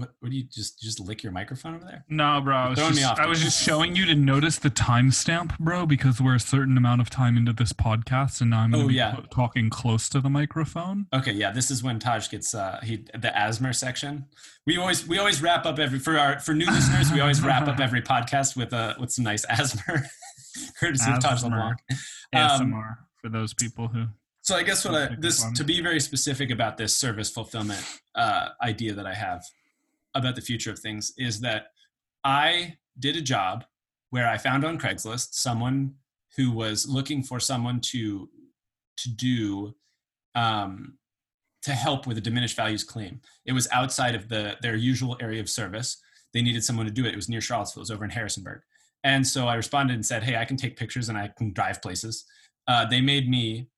[0.00, 0.14] What?
[0.20, 2.04] What do you just just lick your microphone over there?
[2.08, 2.56] no, bro.
[2.56, 6.34] I was, just, I was just showing you to notice the timestamp, bro, because we're
[6.36, 9.16] a certain amount of time into this podcast, and now I'm Oh, yeah.
[9.30, 11.06] talking close to the microphone.
[11.12, 14.24] Okay, yeah, this is when Taj gets uh, he the asthma section.
[14.66, 17.12] We always we always wrap up every for our for new listeners.
[17.12, 20.02] We always wrap up every podcast with uh with some nice asthma,
[20.80, 21.42] courtesy of Taj.
[21.42, 21.78] LeBlanc.
[22.34, 24.06] ASMR Um, for those people who.
[24.42, 27.84] So I guess what I this to be very specific about this service fulfillment
[28.14, 29.44] uh, idea that I have
[30.14, 31.68] about the future of things is that
[32.24, 33.64] I did a job
[34.10, 35.94] where I found on Craigslist someone
[36.36, 38.28] who was looking for someone to
[38.98, 39.74] to do
[40.34, 40.98] um,
[41.62, 43.20] to help with a diminished values claim.
[43.46, 46.00] It was outside of the their usual area of service.
[46.32, 47.12] They needed someone to do it.
[47.12, 47.80] It was near Charlottesville.
[47.80, 48.62] It was over in Harrisonburg.
[49.02, 51.82] And so I responded and said, "Hey, I can take pictures and I can drive
[51.82, 52.24] places."
[52.68, 53.68] Uh, they made me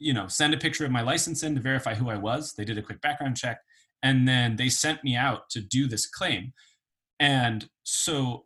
[0.00, 2.54] you know, send a picture of my license in to verify who I was.
[2.54, 3.60] They did a quick background check,
[4.02, 6.52] and then they sent me out to do this claim.
[7.18, 8.44] And so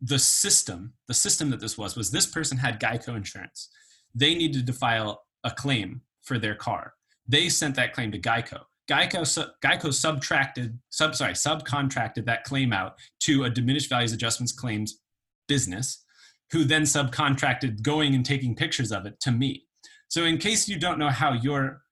[0.00, 3.70] the system, the system that this was, was this person had Geico insurance.
[4.14, 6.94] They needed to file a claim for their car.
[7.26, 8.60] They sent that claim to Geico.
[8.90, 15.00] Geico, Geico subtracted, sub, sorry, subcontracted that claim out to a diminished values adjustments claims
[15.48, 16.04] business,
[16.50, 19.64] who then subcontracted going and taking pictures of it to me.
[20.08, 21.82] So, in case you don't know how your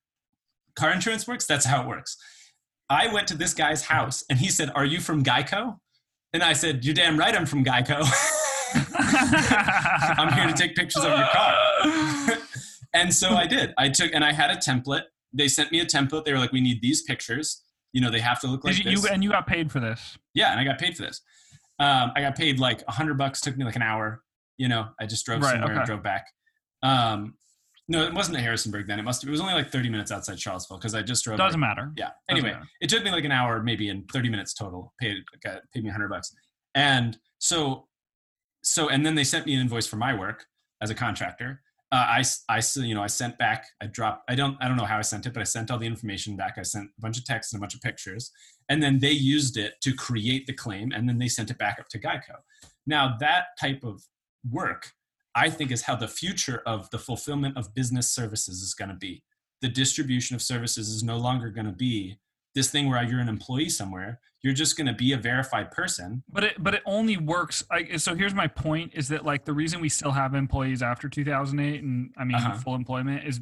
[0.74, 2.16] car insurance works, that's how it works.
[2.91, 5.78] I went to this guy's house and he said, Are you from Geico?
[6.32, 8.03] And I said, You're damn right, I'm from Geico.
[8.99, 11.55] I'm here to take pictures of your car.
[12.95, 13.72] and so I did.
[13.78, 15.03] I took and I had a template.
[15.32, 16.24] They sent me a template.
[16.24, 17.62] They were like, "We need these pictures.
[17.93, 19.80] You know, they have to look like you, this." you and you got paid for
[19.80, 20.18] this.
[20.34, 21.20] yeah, and I got paid for this.
[21.78, 23.41] Um, I got paid like a hundred bucks.
[23.41, 24.22] Took me like an hour.
[24.59, 26.26] You know, I just drove Right, somewhere and drove back.
[26.82, 27.34] Um,
[27.91, 29.01] no, it wasn't at Harrisonburg then.
[29.01, 29.20] It must.
[29.20, 31.41] Have, it was only like thirty minutes outside Charlottesville because I just drove.
[31.41, 31.91] like, Doesn't matter.
[31.97, 32.11] yeah.
[32.30, 32.64] Anyway, matter.
[32.80, 34.95] it took me like an hour, maybe, in 30 minutes total.
[35.01, 36.32] Paid got paid me 100 bucks,
[36.76, 37.88] and so,
[38.62, 40.47] so, and then they sent me an invoice for my work
[40.80, 41.62] as a contractor.
[41.93, 43.66] Uh, I you know, I sent back.
[43.82, 44.30] I dropped.
[44.30, 46.36] I don't, I don't know how I sent it, but I sent all the information
[46.36, 46.59] back.
[46.59, 48.30] I sent a bunch of text and a bunch of pictures,
[48.68, 51.80] and then they used it to create the claim, and then they sent it back
[51.80, 52.36] up to Geico.
[52.86, 54.01] Now that type of
[54.49, 54.93] work,
[55.35, 58.97] I think, is how the future of the fulfillment of business services is going to
[58.97, 59.22] be
[59.61, 62.18] the distribution of services is no longer going to be
[62.55, 64.20] this thing where you're an employee somewhere.
[64.43, 66.22] You're just going to be a verified person.
[66.28, 67.62] But it but it only works.
[67.70, 71.09] I, so here's my point: is that like the reason we still have employees after
[71.09, 72.57] 2008, and I mean Uh-huh.
[72.57, 73.41] full employment, is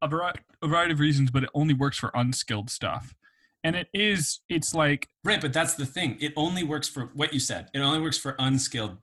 [0.00, 1.32] a variety, a variety of reasons.
[1.32, 3.16] But it only works for unskilled stuff,
[3.64, 4.40] and it is.
[4.48, 6.16] It's like Right, but that's the thing.
[6.20, 7.68] It only works for what you said.
[7.74, 8.98] It only works for unskilled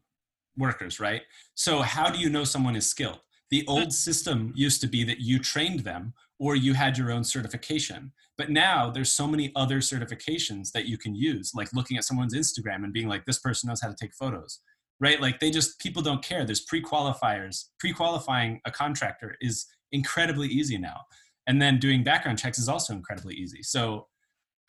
[0.58, 1.24] workers, right?
[1.54, 3.20] So how do you know someone is skilled?
[3.52, 3.70] The hmm.
[3.70, 8.12] old system used to be that you trained them or you had your own certification.
[8.38, 12.36] But now there's so many other certifications that you can use, like looking at someone's
[12.36, 14.60] Instagram and being like, this person knows how to take photos,
[15.00, 15.22] right?
[15.22, 16.44] Like they just, people don't care.
[16.44, 17.66] There's pre qualifiers.
[17.80, 21.02] Pre qualifying a contractor is incredibly easy now.
[21.48, 23.64] And then doing background checks is also incredibly easy.
[23.64, 24.08] So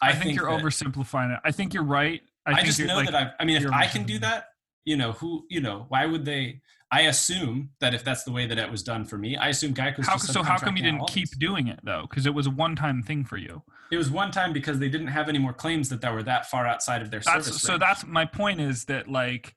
[0.01, 1.41] I, think, you're that- oversimplifying it.
[1.45, 2.21] I think you're right.
[2.47, 4.45] I, I, think just know like, that I've, I mean, if I can do that,
[4.87, 6.63] you know, who, you know, why would they?
[6.91, 9.75] I assume that if that's the way that it was done for me, I assume
[9.75, 11.37] Geico's How, so how come you didn't keep this.
[11.37, 12.07] doing it though?
[12.09, 13.63] Because it was a one-time thing for you.
[13.91, 16.49] It was one time because they didn't have any more claims that, that were that
[16.49, 17.61] far outside of their That's service.
[17.61, 17.73] so.
[17.73, 17.81] range.
[17.81, 18.61] That's my point.
[18.61, 19.57] Is that like,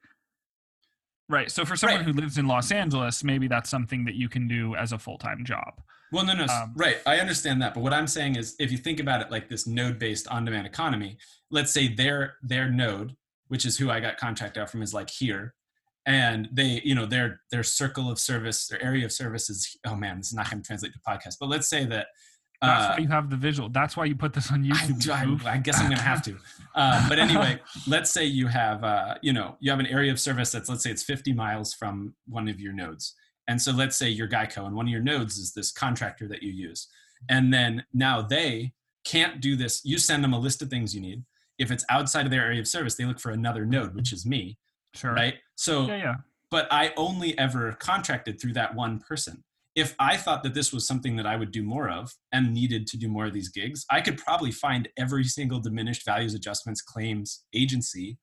[1.30, 1.52] right?
[1.52, 2.06] So for someone Right.
[2.08, 5.46] who lives in Los Angeles, maybe that's something that you can do as a full-time
[5.46, 5.82] job.
[6.12, 6.98] Well, no, no, Um, right.
[7.06, 9.68] I understand that, but what I'm saying is, if you think about it like this
[9.68, 11.20] node-based on-demand economy,
[11.52, 13.16] let's say their their node,
[13.50, 15.54] which is who I got contract out from, is like here,
[16.06, 19.78] and they, you know, their their circle of service, their area of service is.
[19.86, 22.08] Oh man, this is not going to translate to podcast, but let's say that.
[22.62, 23.70] That's uh, why you have the visual.
[23.70, 25.02] That's why you put this on YouTube.
[25.02, 26.36] do- I- I guess I'm going to have to.
[26.76, 30.20] Uh, but anyway, let's say you have, uh, you know, you have an area of
[30.20, 33.16] service that's, let's say it's 50 miles from one of your nodes.
[33.48, 36.44] And so let's say you're Geico and one of your nodes is this contractor that
[36.44, 36.90] you use.
[37.30, 38.74] And then now they
[39.06, 39.80] can't do this.
[39.86, 41.24] You send them a list of things you need.
[41.60, 44.26] If it's outside of their area of service, they look for another node, which is
[44.26, 44.58] me,
[44.96, 45.14] sure.
[45.14, 45.36] right?
[45.56, 46.16] So Yeah, yeah.
[46.50, 49.44] but I only ever contracted through that one person.
[49.76, 52.88] If I thought that this was something that I would do more of and needed
[52.88, 56.82] to do more of these gigs, I could probably find every single diminished values adjustments
[56.82, 58.18] claims agency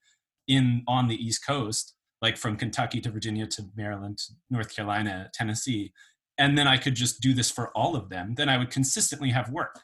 [0.49, 5.31] in on the East Coast, like from Kentucky to Virginia to Maryland, to North Carolina,
[5.33, 5.93] Tennessee,
[6.39, 8.35] and then I could just do this for all of them.
[8.37, 9.81] Then I would consistently have work,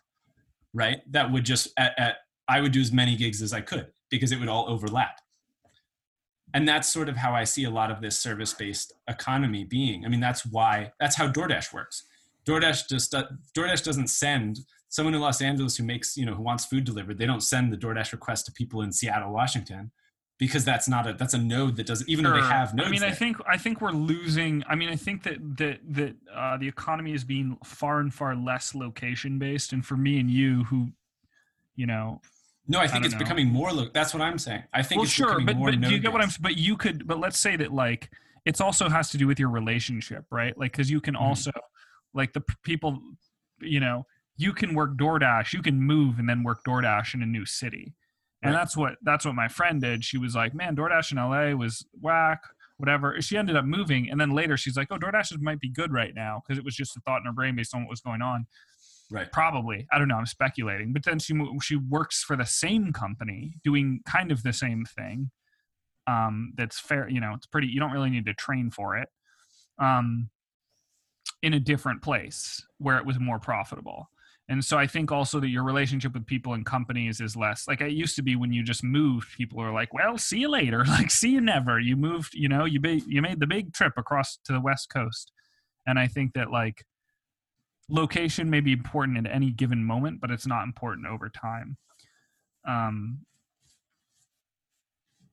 [0.75, 0.99] right?
[1.11, 2.17] That would just at, at
[2.53, 5.19] I would do as many gigs as I could because it would all overlap
[6.55, 10.05] and that's sort of how I see a lot of this service-based economy being.
[10.05, 12.05] I mean, that's why that's how DoorDash works.
[12.47, 16.65] DoorDash just DoorDash doesn't send someone in Los Angeles who makes you know who wants
[16.67, 17.19] food delivered.
[17.19, 19.93] They don't send the DoorDash request to people in Seattle, Washington,
[20.39, 22.89] because that's not a that's a node that doesn't even though they have nodes.
[22.89, 24.63] I mean, I think I think we're losing.
[24.69, 28.37] I mean, I think that that that uh, the economy is being far and far
[28.37, 30.89] less location based, and for me and you, who,
[31.77, 32.21] you know,
[32.69, 33.19] no, I think don't it's know.
[33.19, 33.73] becoming more.
[33.73, 34.63] Lo- that's what I'm saying.
[34.73, 36.31] I think well, it's sure, becoming but more but do you get what I'm?
[36.41, 38.11] But you could, but let's say that like
[38.45, 40.57] it's also has to do with your relationship, right?
[40.59, 41.21] Like, because you can Mhm.
[41.21, 41.51] also,
[42.15, 43.01] like the p- people,
[43.61, 44.05] you know,
[44.37, 47.95] you can work DoorDash, you can move and then work DoorDash in a new city,
[48.43, 48.61] and Right.
[48.61, 50.05] that's what that's what my friend did.
[50.05, 52.43] She was like, man, DoorDash in LA was whack.
[52.79, 53.21] Whatever.
[53.23, 56.13] She ended up moving, and then later she's like, "Oh, DoorDash might be good right
[56.17, 58.23] now," because it was just a thought in her brain based on what was going
[58.23, 58.47] on.
[59.13, 59.31] Right.
[59.31, 59.87] Probably.
[59.93, 60.17] I don't know.
[60.17, 60.93] I'm speculating.
[60.93, 65.31] But then she she works for the same company doing kind of the same thing.
[66.07, 67.09] Um, that's fair.
[67.09, 67.69] You know, it's pretty.
[67.69, 69.09] You don't really need to train for it.
[69.79, 70.31] Um,
[71.43, 74.09] in a different place where it was more profitable.
[74.49, 77.81] And so I think also that your relationship with people and companies is less like
[77.81, 79.29] it used to be when you just moved.
[79.37, 81.79] People are like, "Well, see you later." Like, see you never.
[81.79, 82.35] You moved.
[82.35, 85.33] You know, you ba- you made the big trip across to the West Coast.
[85.87, 86.85] And I think that like
[87.89, 91.77] location may be important at any given moment, but it's not important over time.
[92.67, 93.21] Um,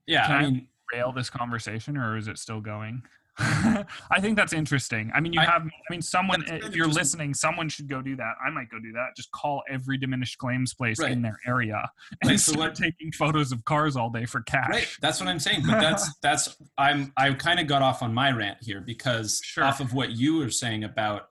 [0.08, 3.04] Yeah, Can I I- mean, rail this conversation, or is it still going?
[3.42, 5.12] I think that's interesting.
[5.14, 5.62] I mean, you I- have.
[5.62, 8.34] I mean, someone, if you're listening, someone should go do that.
[8.46, 9.16] I might go do that.
[9.16, 11.12] Just call every diminished claims place Right.
[11.12, 11.90] in their area
[12.22, 14.70] and Right, so start what- taking photos of cars all day for cash.
[14.70, 14.98] Right.
[15.00, 15.62] That's what I'm saying.
[15.66, 19.64] But that's that's I'm I kind of got off on my rant here because Sure.
[19.64, 21.29] off of what you were saying about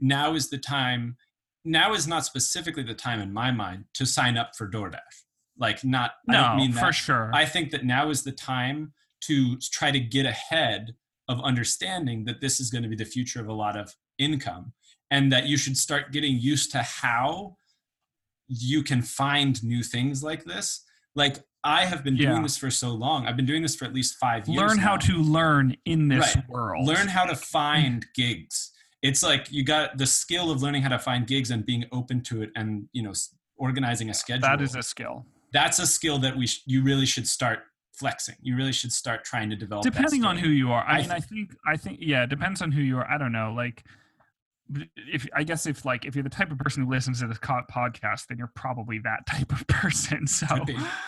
[0.00, 1.16] now is the time.
[1.64, 4.98] Now is not specifically the time in my mind to sign up for DoorDash.
[5.58, 6.12] Like not.
[6.28, 6.84] I No, don't mean that.
[6.86, 7.30] for sure.
[7.34, 8.92] I think that now is the time
[9.22, 10.94] to try to get ahead
[11.28, 14.72] of understanding that this is going to be the future of a lot of income
[15.10, 17.56] and that you should start getting used to how
[18.46, 20.84] you can find new things like this.
[21.14, 22.30] Like I have been Yeah.
[22.30, 23.26] doing this for so long.
[23.26, 24.56] I've been doing this for at least 5 years.
[24.58, 24.96] learn how now.
[24.98, 26.48] to learn in this Right.
[26.48, 26.86] world.
[26.86, 27.44] learn how to mm.
[27.44, 28.67] find gigs.
[29.02, 32.20] It's like you got the skill of learning how to find gigs and being open
[32.24, 33.12] to it and, you know,
[33.56, 35.24] organizing a schedule that is a skill.
[35.52, 37.60] that's a skill that we sh- you really should start
[37.94, 38.36] flexing.
[38.42, 39.84] You really should start trying to develop.
[39.84, 42.30] that depending on who you are i, I mean i think i think yeah it
[42.30, 43.84] depends on who you are i don't know like
[44.96, 47.38] if i guess if like if you're the type of person who listens to this
[47.38, 50.46] podcast then you're probably that type of person so.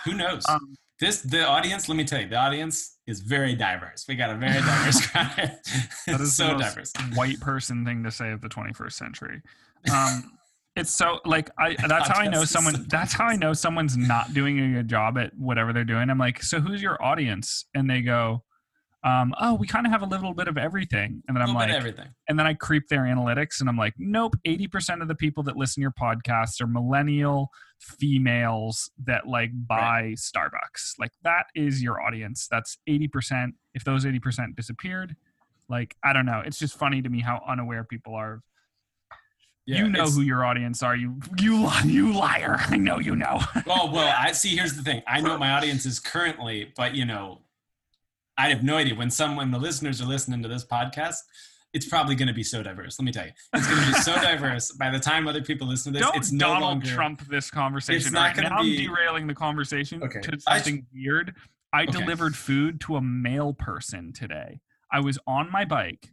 [0.05, 0.45] Who knows?
[0.49, 1.89] um, this the audience.
[1.89, 4.05] Let me tell you, the audience is very diverse.
[4.09, 5.59] We got a very diverse crowd.
[6.07, 6.93] that is so diverse.
[7.15, 9.43] white person thing to say of the 21st century
[9.91, 10.33] um
[10.77, 14.33] it's so like i that's how i know someone that's how i know someone's not
[14.35, 17.89] doing a good job at whatever they're doing i'm like so who's your audience and
[17.89, 18.43] they go
[19.03, 21.23] um, oh, we kind of have a little bit of everything.
[21.27, 22.09] And then I'm like, everything.
[22.29, 25.57] and then I creep their analytics and I'm like, nope, 80% of the people that
[25.57, 30.99] listen to your podcasts are millennial females that like buy Starbucks.
[30.99, 32.47] Like that is your audience.
[32.51, 33.53] That's 80%.
[33.75, 35.17] If those 80% disappeared,
[35.71, 36.43] like I don't know.
[36.45, 38.43] It's just funny to me how unaware people are.
[39.67, 40.97] Yeah, you know who your audience are.
[40.97, 42.57] You you you liar.
[42.69, 43.41] I know you know.
[43.67, 44.57] well, well, I see.
[44.57, 45.03] Here's the thing.
[45.07, 47.43] I know what my audience is currently, but you know,
[48.41, 51.16] I have no idea when some when the listeners are listening to this podcast.
[51.72, 52.99] It's probably going to be so diverse.
[52.99, 54.72] Let me tell you, it's going to be so diverse.
[54.72, 56.86] By the time other people listen to this, Don't it's no Donald longer.
[56.91, 58.12] Trump this conversation.
[58.12, 60.20] not right gonna be- I'm derailing the conversation Okay.
[60.20, 61.36] to I- something weird.
[61.72, 61.93] I Okay.
[61.93, 64.61] delivered food to a male person today.
[64.91, 66.09] I was on my bike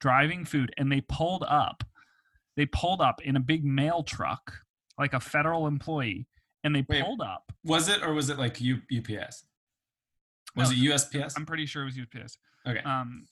[0.00, 1.82] driving food and they pulled up.
[2.56, 4.60] They pulled up in a big mail truck,
[4.96, 6.28] like a federal employee,
[6.62, 7.02] and they Wait.
[7.02, 7.50] pulled up.
[7.64, 9.44] Was it or was it like U, UPS?
[10.56, 11.34] Was No, it USPS?
[11.36, 12.36] I'm pretty sure it was USPS.
[12.66, 12.80] Okay.
[12.80, 13.26] Um,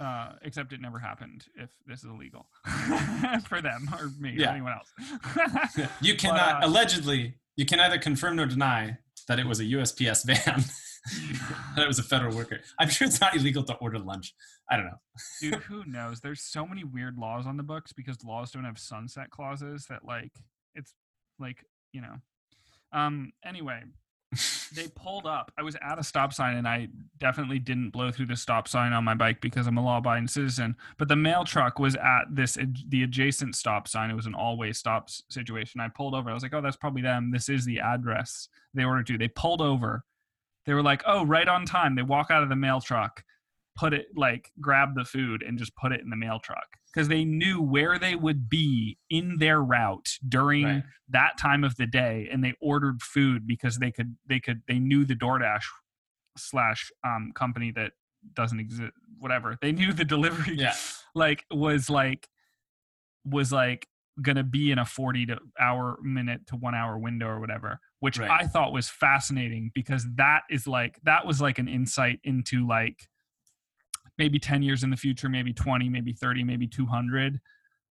[0.00, 2.46] uh, except it never happened if this is illegal
[3.48, 5.88] for them or me or anyone else.
[6.00, 7.34] you cannot uh, allegedly.
[7.56, 8.98] You can either confirm nor deny
[9.28, 10.64] that it was a USPS van.
[11.76, 12.60] that it was a federal worker.
[12.78, 14.34] I'm sure it's not illegal to order lunch.
[14.70, 14.98] I don't know.
[15.40, 18.78] dude who knows there's so many weird laws on the books because laws don't have
[18.78, 20.32] sunset clauses that like
[20.74, 20.94] it's
[21.38, 22.14] like you know
[22.92, 23.82] um anyway
[24.74, 25.52] they pulled up.
[25.58, 28.92] I was at a stop sign and i definitely didn't blow through the stop sign
[28.92, 30.76] on my bike because i'm a law-abiding citizen.
[30.98, 32.58] But the mail truck was at this
[32.88, 34.10] the adjacent stop sign.
[34.10, 35.80] It was an all-way stop situation.
[35.80, 36.30] I pulled over.
[36.30, 37.30] I was like oh that's probably them.
[37.30, 39.18] This is the address they ordered to.
[39.18, 40.04] They pulled over.
[40.66, 41.94] They were like oh right on time.
[41.94, 43.22] They walk out of the mail truck
[43.76, 47.08] put it like grab the food and just put it in the mail truck because
[47.08, 50.82] they knew where they would be in their route during Right.
[51.08, 54.78] that time of the day and they ordered food because they could they could they
[54.78, 55.64] knew the DoorDash
[56.36, 57.92] slash um company that
[58.34, 60.74] doesn't exist whatever they knew the delivery Yeah.
[61.14, 62.28] like was like
[63.24, 63.86] was like
[64.22, 68.18] gonna be in a 40 to hour minute to one hour window or whatever which
[68.18, 68.30] Right.
[68.30, 73.08] i thought was fascinating because that is like that was like an insight into like
[74.18, 77.40] maybe 10 years in the future maybe 20 maybe 30 maybe 200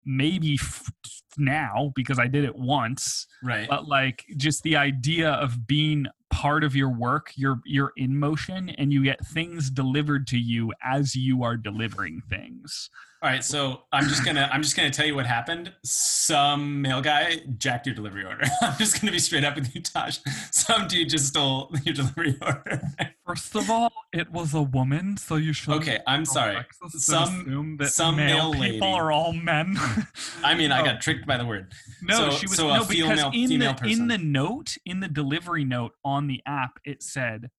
[0.05, 0.91] maybe f-
[1.37, 3.25] now because i did it once.
[3.41, 3.67] Right.
[3.69, 8.69] but like just the idea of being part of your work you're you're in motion
[8.69, 12.89] and you get things delivered to you as you are delivering things
[13.23, 15.71] All right, so I'm just gonna I'm just gonna tell you what happened.
[15.85, 18.43] Some mail guy jacked your delivery order.
[18.61, 20.19] I'm just gonna be straight up with you, Tosh.
[20.51, 22.81] Some dude just stole your delivery order.
[23.25, 26.57] first of all it was a woman so you should okay, I'm sorry.
[26.89, 29.77] Some- assume that some male, male people lady- are all men
[30.43, 30.83] I mean, I Oh.
[30.85, 31.71] got tricked by the word.
[32.01, 32.89] No, So- she was so no because
[33.21, 33.89] female- in the person.
[34.01, 37.49] in the note in the delivery note on the app it said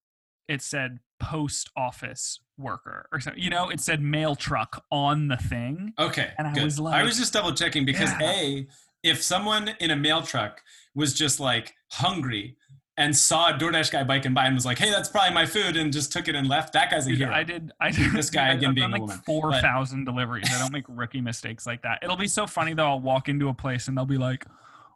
[0.47, 3.41] it said post office worker or something.
[3.41, 5.93] You know, it said mail truck on the thing.
[5.99, 6.63] Okay, And I good.
[6.63, 8.31] was like I was just double checking because Yeah.
[8.31, 8.67] a
[9.03, 10.61] if someone in a mail truck
[10.95, 12.57] was just like hungry
[12.97, 15.75] and saw a DoorDash guy biking by and was like, "Hey, that's probably my food,"
[15.75, 17.33] and just took it and left, that guy's a Dude, hero.
[17.33, 17.71] I did.
[17.79, 18.13] I did.
[18.13, 19.17] This guy again being a like woman.
[19.25, 19.61] Four But-
[20.05, 20.49] deliveries.
[20.53, 21.99] I don't make rookie mistakes like that.
[22.03, 22.87] It'll be so funny though.
[22.87, 24.45] I'll walk into a place and they'll be like,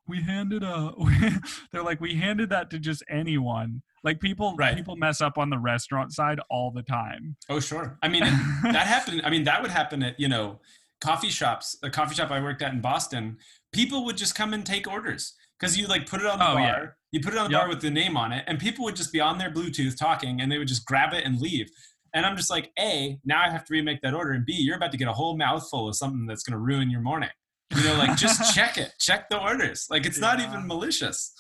[0.10, 0.92] "We handed a."
[1.72, 4.76] they're like, "We handed that to just anyone." Like people, Right.
[4.76, 7.36] people mess up on the restaurant side all the time.
[7.50, 7.98] oh, sure.
[8.02, 8.24] I mean,
[8.64, 9.22] that happened.
[9.26, 10.60] I mean, that would happen at you know
[11.02, 11.78] coffee shops.
[11.84, 13.38] A coffee shop I worked at in Boston,
[13.74, 16.56] people would just come and take orders because you like put it on the Oh,
[16.56, 16.60] bar.
[16.62, 16.86] yeah.
[17.12, 17.62] You put it on the Yep.
[17.62, 20.40] bar with the name on it, and people would just be on their Bluetooth talking,
[20.42, 21.70] and they would just grab it and leave.
[22.14, 24.78] And I'm just like, a now I have to remake that order, and b you're
[24.78, 27.30] about to get a whole mouthful of something that's going to ruin your morning.
[27.76, 29.88] You know, like just check it, check the orders.
[29.90, 31.34] Like it's not even malicious.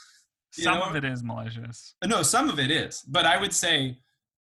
[0.51, 0.85] Some know?
[0.85, 1.95] of it is malicious.
[2.05, 3.97] No, some of it is, but I would say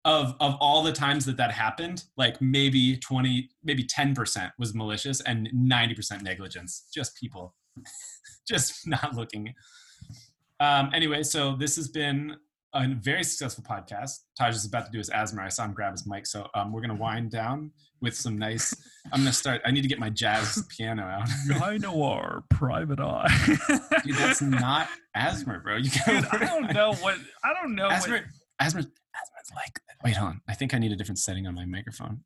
[0.04, 4.74] of of all the times that that happened, like maybe twenty, maybe ten percent was
[4.74, 6.86] malicious, and ninety percent negligence.
[6.94, 7.54] Just people,
[8.48, 9.54] just not looking.
[10.60, 12.36] Um, anyway, so this has been
[12.74, 14.10] a very successful podcast.
[14.36, 15.42] Taj is about to do his asthma.
[15.42, 17.70] I saw him grab his mic, so um, we're gonna wind down
[18.00, 18.74] with some nice.
[19.12, 19.62] I'm gonna start.
[19.64, 21.28] I need to get my jazz piano out.
[21.48, 23.28] Guy Noir, Private Eye.
[24.04, 25.76] Dude, that's not asthma, bro.
[25.76, 27.88] You Dude, I don't know what I don't know.
[27.88, 28.24] Asthma, What,
[28.60, 29.80] asthma, asthma's like.
[30.04, 30.40] Wait, hold on.
[30.48, 32.20] I think I need a different setting on my microphone.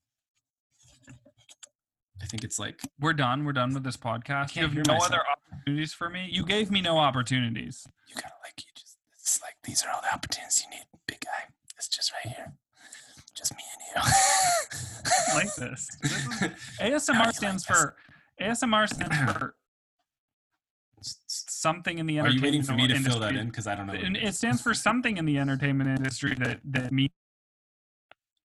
[2.20, 2.80] I think it's like.
[2.98, 3.44] we're done.
[3.44, 4.56] We're done with this podcast.
[4.56, 5.06] You have no myself.
[5.12, 6.28] other opportunities for me.
[6.30, 7.86] You gave me no opportunities.
[8.08, 8.54] You gotta like.
[8.58, 8.87] You just.
[9.28, 11.52] It's like these are all the opportunities you need, big guy.
[11.76, 12.54] It's just right here.
[13.34, 13.62] Just me
[13.94, 14.12] and you.
[15.30, 15.88] I like this.
[16.00, 16.24] This is-
[16.78, 17.76] How do you ASMR like stands this?
[17.76, 17.96] for
[18.40, 19.54] ASMR stands for
[21.26, 22.42] something in the entertainment.
[22.42, 23.12] Are you waiting for me to industry.
[23.12, 23.48] fill that in?
[23.48, 23.92] Because I don't know.
[23.92, 24.38] what And it it is.
[24.38, 27.10] stands for something in the entertainment industry that that me.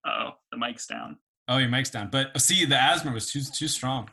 [0.05, 1.17] Oh, the mic's down.
[1.47, 2.09] Oh, your mic's down.
[2.11, 4.09] But oh, see, the asthma was too too strong.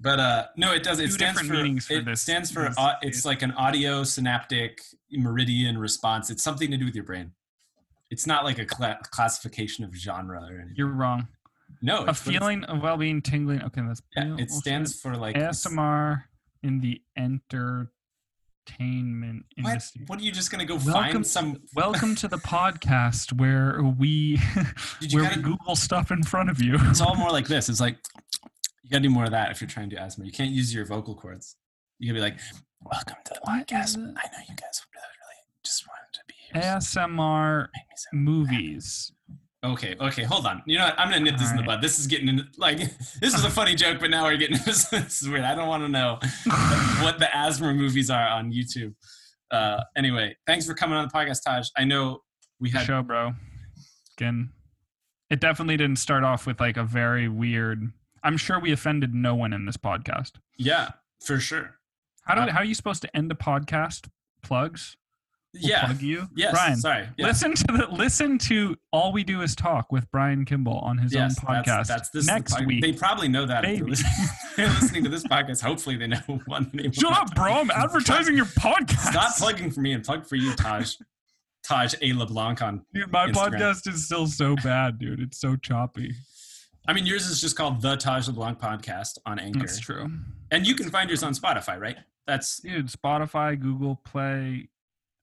[0.00, 0.98] But uh no, it does.
[0.98, 1.46] It Two stands for.
[1.46, 2.70] for it this- stands for.
[2.78, 4.80] au- it's like an audio synaptic
[5.12, 6.30] meridian response.
[6.30, 7.32] It's something to do with your brain.
[8.10, 10.74] It's not like a cla classification of genre or anything.
[10.76, 11.28] You're wrong.
[11.82, 13.62] no, A it's- but it's- feeling of well-being, tingling.
[13.62, 15.36] Okay, that's Yeah, it stands for like.
[15.36, 16.24] ASMR
[16.62, 17.90] in the entertainment
[19.60, 19.70] What?
[19.72, 20.04] industry.
[20.06, 21.56] What are you just gonna go Welcome find some?
[21.74, 24.40] Welcome to the podcast where we
[25.00, 26.76] Did you where we Google stuff in front of you.
[26.90, 27.68] It's all more like this.
[27.68, 27.98] It's like
[28.90, 30.24] you gotta do more of that if you're trying to do asthma.
[30.24, 31.54] You can't use your vocal cords.
[32.00, 32.40] You gotta be like,
[32.80, 33.96] "Welcome to the podcast.
[33.96, 36.60] I know you guys really, really just wanted to be here.
[36.60, 39.12] ASMR so movies.
[39.62, 40.62] Okay, okay, hold on.
[40.66, 40.98] You know what?
[40.98, 41.80] I'm gonna nip this in the bud.
[41.80, 42.78] This is getting into like
[43.20, 45.44] this is a funny joke, but now we're getting this, this is weird.
[45.44, 46.18] I don't want to know
[47.00, 48.94] what the asthma movies are on YouTube.
[49.52, 51.68] Uh, anyway, thanks for coming on the podcast, Taj.
[51.76, 52.22] I know
[52.58, 53.34] we had show, bro.
[54.18, 54.50] Again,
[55.30, 57.92] it definitely didn't start off with like a very weird.
[58.22, 60.32] I'm sure we offended no one in this podcast.
[60.58, 60.90] yeah,
[61.24, 61.76] for sure.
[62.24, 64.08] How do Uh, how are you supposed to end a podcast?
[64.42, 64.96] Plugs?
[65.52, 65.86] We'll Yeah.
[65.86, 66.28] plug you.
[66.36, 66.52] Yes.
[66.52, 66.76] Brian.
[66.76, 67.08] Sorry.
[67.16, 67.26] Yeah.
[67.26, 71.12] Listen to the listen to all we do is talk with Brian Kimball on his
[71.12, 72.82] yes, own podcast That's, that's this is the next pod- week.
[72.82, 73.64] They probably know that.
[73.64, 74.12] If they're, listening,
[74.56, 75.60] they're listening to this podcast.
[75.62, 76.92] Hopefully, they know one name.
[76.92, 77.52] Shut up, bro!
[77.54, 79.10] I'm advertising your podcast.
[79.10, 80.94] Stop plugging for me and plug for you, Taj.
[81.64, 82.12] Taj A.
[82.12, 82.86] LeBlanc on.
[82.94, 83.34] Dude, my Instagram.
[83.58, 85.20] podcast is still so bad, dude.
[85.20, 86.14] It's so choppy.
[86.90, 90.10] I mean, yours is just called the Taj LeBlanc podcast on Anchor, That's true.
[90.50, 91.96] and you can find yours on Spotify, right?
[92.26, 94.70] That's Dude, Spotify, Google Play,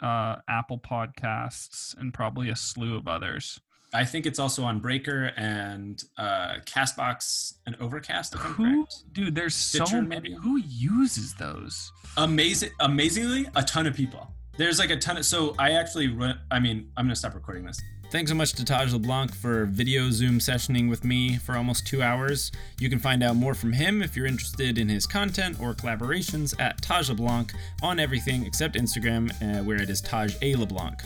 [0.01, 3.59] uh, Apple Podcasts, and probably a slew of others.
[3.93, 8.35] I think it's also on Breaker and uh, Castbox and Overcast.
[8.35, 9.03] Who, correct.
[9.11, 9.35] dude?
[9.35, 10.35] There's so many.
[10.35, 11.91] Who uses those?
[12.15, 14.25] Amazing, amazingly, a ton of people.
[14.57, 15.25] There's like a ton of.
[15.25, 17.81] So I actually, run, I mean, I'm gonna stop recording this.
[18.09, 22.01] Thanks so much to Taj LeBlanc for video Zoom sessioning with me for almost two
[22.01, 22.53] hours.
[22.79, 26.57] You can find out more from him if you're interested in his content or collaborations
[26.57, 27.51] at Taj LeBlanc
[27.83, 31.01] on everything except Instagram, uh, where it is Taj A LeBlanc.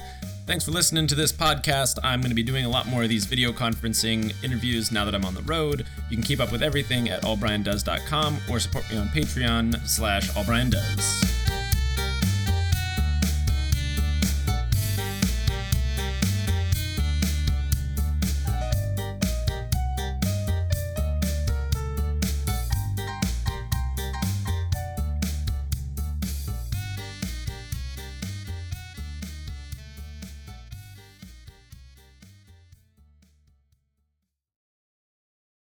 [0.46, 1.98] Thanks for listening to this podcast.
[2.04, 5.16] I'm going to be doing a lot more of these video conferencing interviews now that
[5.16, 5.88] I'm on the road.
[6.12, 11.31] You can keep up with everything at allbriandoes.com or support me on Patreon slash allbriandoes.